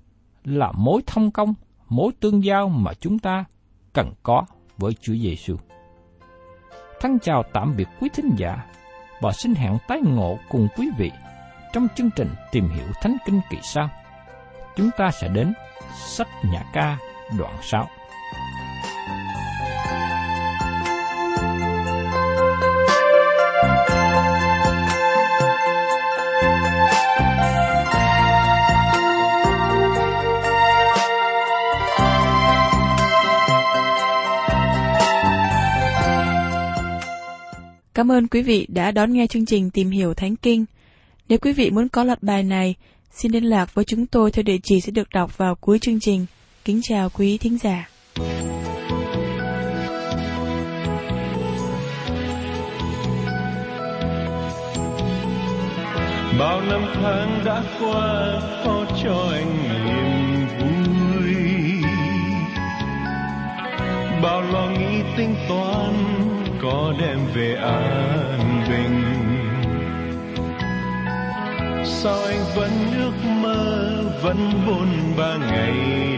là 0.44 0.72
mối 0.72 1.02
thông 1.06 1.32
công, 1.32 1.54
mối 1.90 2.12
tương 2.20 2.44
giao 2.44 2.70
mà 2.70 2.94
chúng 2.94 3.20
ta 3.20 3.46
cần 3.94 4.14
có 4.24 4.46
với 4.78 4.94
Chúa 5.02 5.14
Giêsu. 5.14 5.56
Thân 7.00 7.20
chào 7.20 7.44
tạm 7.54 7.76
biệt 7.78 7.88
quý 8.00 8.10
thính 8.14 8.30
giả 8.38 8.66
và 9.22 9.32
xin 9.32 9.56
hẹn 9.56 9.78
tái 9.88 10.02
ngộ 10.06 10.40
cùng 10.50 10.68
quý 10.78 10.90
vị 10.98 11.12
trong 11.76 11.88
chương 11.96 12.10
trình 12.16 12.30
tìm 12.52 12.70
hiểu 12.70 12.86
Thánh 13.02 13.18
Kinh 13.26 13.42
kỳ 13.50 13.58
sau. 13.64 13.90
Chúng 14.76 14.90
ta 14.98 15.12
sẽ 15.12 15.28
đến 15.28 15.54
sách 16.08 16.28
Nhã 16.52 16.64
Ca, 16.74 16.98
đoạn 17.38 17.58
6. 17.64 17.88
Cảm 37.94 38.12
ơn 38.12 38.28
quý 38.28 38.42
vị 38.42 38.68
đã 38.70 38.92
đón 38.92 39.14
nghe 39.14 39.28
chương 39.28 39.46
trình 39.46 39.72
Tìm 39.72 39.90
hiểu 39.90 40.14
Thánh 40.14 40.36
Kinh. 40.36 40.66
Nếu 41.30 41.40
quý 41.40 41.54
vị 41.54 41.70
muốn 41.70 41.90
có 41.90 42.04
loạt 42.04 42.24
bài 42.24 42.44
này, 42.44 42.76
xin 43.12 43.32
liên 43.32 43.44
lạc 43.44 43.74
với 43.74 43.86
chúng 43.86 44.06
tôi 44.06 44.32
theo 44.32 44.44
địa 44.44 44.58
chỉ 44.64 44.82
sẽ 44.82 44.92
được 44.92 45.08
đọc 45.14 45.38
vào 45.38 45.56
cuối 45.56 45.80
chương 45.80 46.00
trình. 46.00 46.26
Kính 46.66 46.80
chào 46.84 47.10
quý 47.10 47.38
thính 47.38 47.58
giả. 47.58 47.90
bao 56.40 56.62
năm 56.62 56.82
tháng 56.94 57.42
đã 57.46 57.64
qua 57.80 58.40
có 58.66 58.86
cho 59.04 59.30
anh 59.32 59.58
niềm 59.86 60.48
vui 60.60 61.36
bao 64.24 64.42
lo 64.42 64.70
nghĩ 64.70 65.04
tính 65.18 65.36
toán 65.50 65.94
có 66.62 66.94
đem 67.00 67.20
về 67.34 67.56
ai? 67.56 68.35
Sao 72.06 72.24
anh 72.24 72.46
vẫn 72.56 72.72
ước 72.98 73.30
mơ 73.42 74.04
vẫn 74.22 74.38
buồn 74.68 74.88
ba 75.18 75.38
ngày 75.38 75.74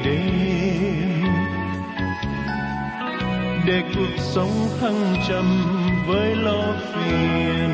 đêm? 0.06 1.23
Để 3.65 3.84
cuộc 3.95 4.17
sống 4.17 4.52
thăng 4.82 5.15
trầm 5.28 5.45
với 6.08 6.36
lo 6.36 6.63
phiền. 6.93 7.69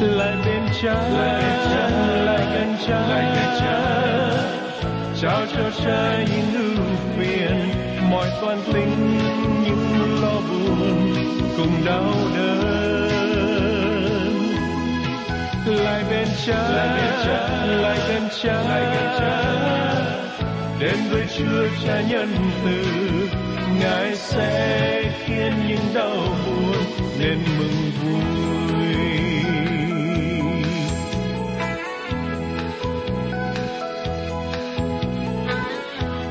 Lại 0.00 0.36
bên 0.46 0.62
cha 0.82 0.94
lại 2.24 2.46
gần 2.54 2.76
cha 2.86 3.00
trao 5.20 5.46
cho 5.56 5.70
cha 5.84 6.24
những 6.34 6.54
ưu 6.54 6.84
phiền. 7.18 7.56
Mọi 8.10 8.28
toan 8.40 8.58
tính 8.72 9.18
những 9.64 10.22
lo 10.22 10.40
buồn 10.50 11.14
cùng 11.56 11.84
đau 11.84 12.14
đớn 12.36 13.19
lại 15.70 16.04
bên 16.10 16.28
cha 16.46 16.70
lại 17.82 18.00
gần 18.08 18.28
cha 18.42 18.70
đến 20.80 20.96
với 21.10 21.26
chúa 21.38 21.66
cha 21.84 22.00
nhân 22.00 22.28
từ 22.64 22.82
ngài 23.80 24.16
sẽ 24.16 25.02
khiến 25.24 25.52
những 25.68 25.94
đau 25.94 26.16
buồn 26.46 26.84
nên 27.18 27.38
mừng 27.58 27.90
vui. 28.02 28.20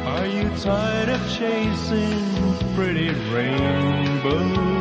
Are 0.06 0.28
you 0.28 0.50
tired 0.64 1.10
of 1.10 1.20
chasing 1.40 2.56
pretty 2.76 3.10
rainbows? 3.34 4.79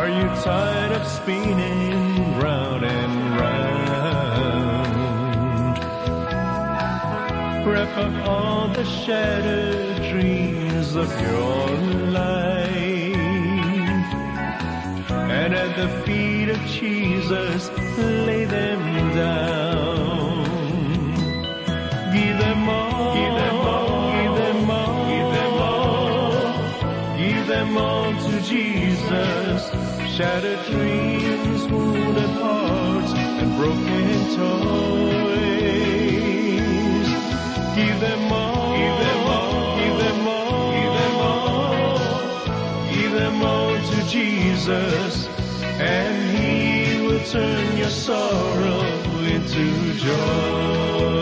Are 0.00 0.08
you 0.08 0.28
tired 0.42 0.92
of 0.92 1.06
spinning 1.06 2.40
round 2.40 2.86
and 2.86 3.38
round? 3.38 3.78
Wrap 7.66 7.96
up 7.98 8.26
all 8.26 8.68
the 8.68 8.84
shattered 8.84 9.96
dreams 10.10 10.96
of 10.96 11.10
your 11.20 11.68
life. 12.12 13.14
And 15.38 15.54
at 15.54 15.76
the 15.76 15.88
feet 16.06 16.48
of 16.48 16.60
Jesus, 16.64 17.68
lay 17.98 18.46
them 18.46 19.14
down. 19.14 19.69
Shattered 30.20 30.62
dreams, 30.66 31.66
wounded 31.68 32.28
hearts, 32.28 33.12
and 33.14 33.56
broken 33.56 34.36
toys. 34.36 35.48
Give 37.74 37.98
them 38.00 38.30
all, 38.30 38.76
give 38.76 38.98
them 39.06 39.26
all, 39.26 39.78
give 39.78 39.96
them 39.96 40.28
all, 40.28 40.72
give 40.72 40.92
them 41.00 41.16
all, 41.30 42.92
give 42.92 43.12
them 43.12 43.42
all 43.42 43.74
to 43.80 44.08
Jesus, 44.10 45.26
and 45.80 46.36
He 46.36 47.00
will 47.00 47.24
turn 47.24 47.78
your 47.78 47.88
sorrow 47.88 48.82
into 49.24 49.94
joy. 49.94 51.19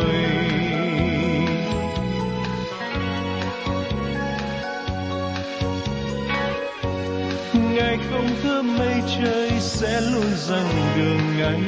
Mây 8.79 9.03
trời 9.17 9.61
sẽ 9.61 10.01
luôn 10.01 10.27
rằng 10.37 10.69
đường 10.97 11.41
anh 11.43 11.65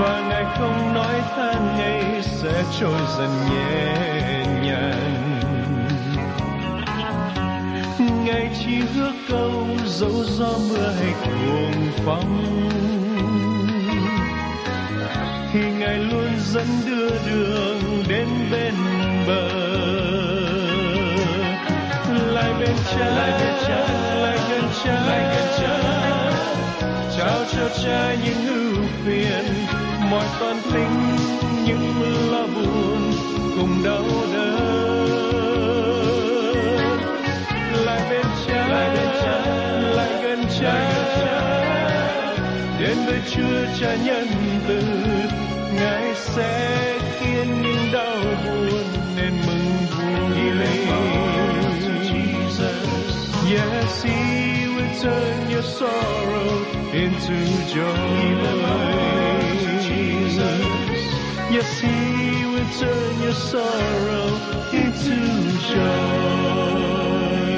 và 0.00 0.26
Ngài 0.28 0.44
không 0.58 0.94
nói 0.94 1.20
than 1.36 1.76
ngày 1.76 2.22
sẽ 2.22 2.64
trôi 2.80 3.00
dần 3.18 3.30
nhẹ 3.50 4.46
nhàng. 4.62 5.40
Ngày 8.24 8.50
chỉ 8.60 8.76
hứa 8.94 9.12
câu 9.28 9.66
dẫu 9.86 10.24
gió 10.24 10.52
mưa 10.68 10.92
hay 10.98 11.14
cuồng 11.24 11.88
phong. 12.04 12.62
Thì 15.52 15.60
Ngài 15.78 15.98
luôn 15.98 16.30
dẫn 16.52 16.66
đưa 16.86 17.10
đường 17.10 18.04
đến 18.08 18.28
bên 18.50 18.74
bờ. 19.26 19.65
Lại 24.92 25.22
gần 25.34 25.46
cha 25.58 25.78
cha 27.16 27.18
trao 27.18 27.44
cho 27.52 27.68
cha 27.84 28.14
những 28.24 28.46
ưu 28.46 28.84
phiền 29.04 29.44
mọi 30.10 30.26
toan 30.40 30.56
tính 30.72 31.16
những 31.66 32.02
lo 32.32 32.46
buồn 32.46 33.12
cùng 33.56 33.82
đau 33.84 34.04
đớn 34.32 34.66
lại 37.84 38.00
bên 38.10 38.26
cha 38.46 38.66
lại 39.94 40.22
gần 40.22 40.44
cha 40.60 40.96
đến 42.80 42.96
với 43.06 43.20
Chúa 43.30 43.80
cha 43.80 43.94
nhân 44.04 44.26
từ 44.68 44.80
Ngài 45.74 46.14
sẽ 46.14 46.98
khiến 47.20 47.62
những 47.62 47.92
đau 47.92 48.16
buồn 48.44 48.84
nên 49.16 49.32
mừng 49.46 49.86
vui 49.90 50.56
Yes, 53.48 54.02
He 54.02 54.45
turn 55.00 55.50
your 55.50 55.62
sorrow 55.62 56.64
into 56.92 57.36
joy. 57.74 58.16
Yes, 61.50 61.78
He 61.80 62.44
will 62.46 62.70
turn 62.80 63.22
your 63.22 63.32
sorrow 63.34 64.26
into 64.72 65.16
joy. 65.72 67.55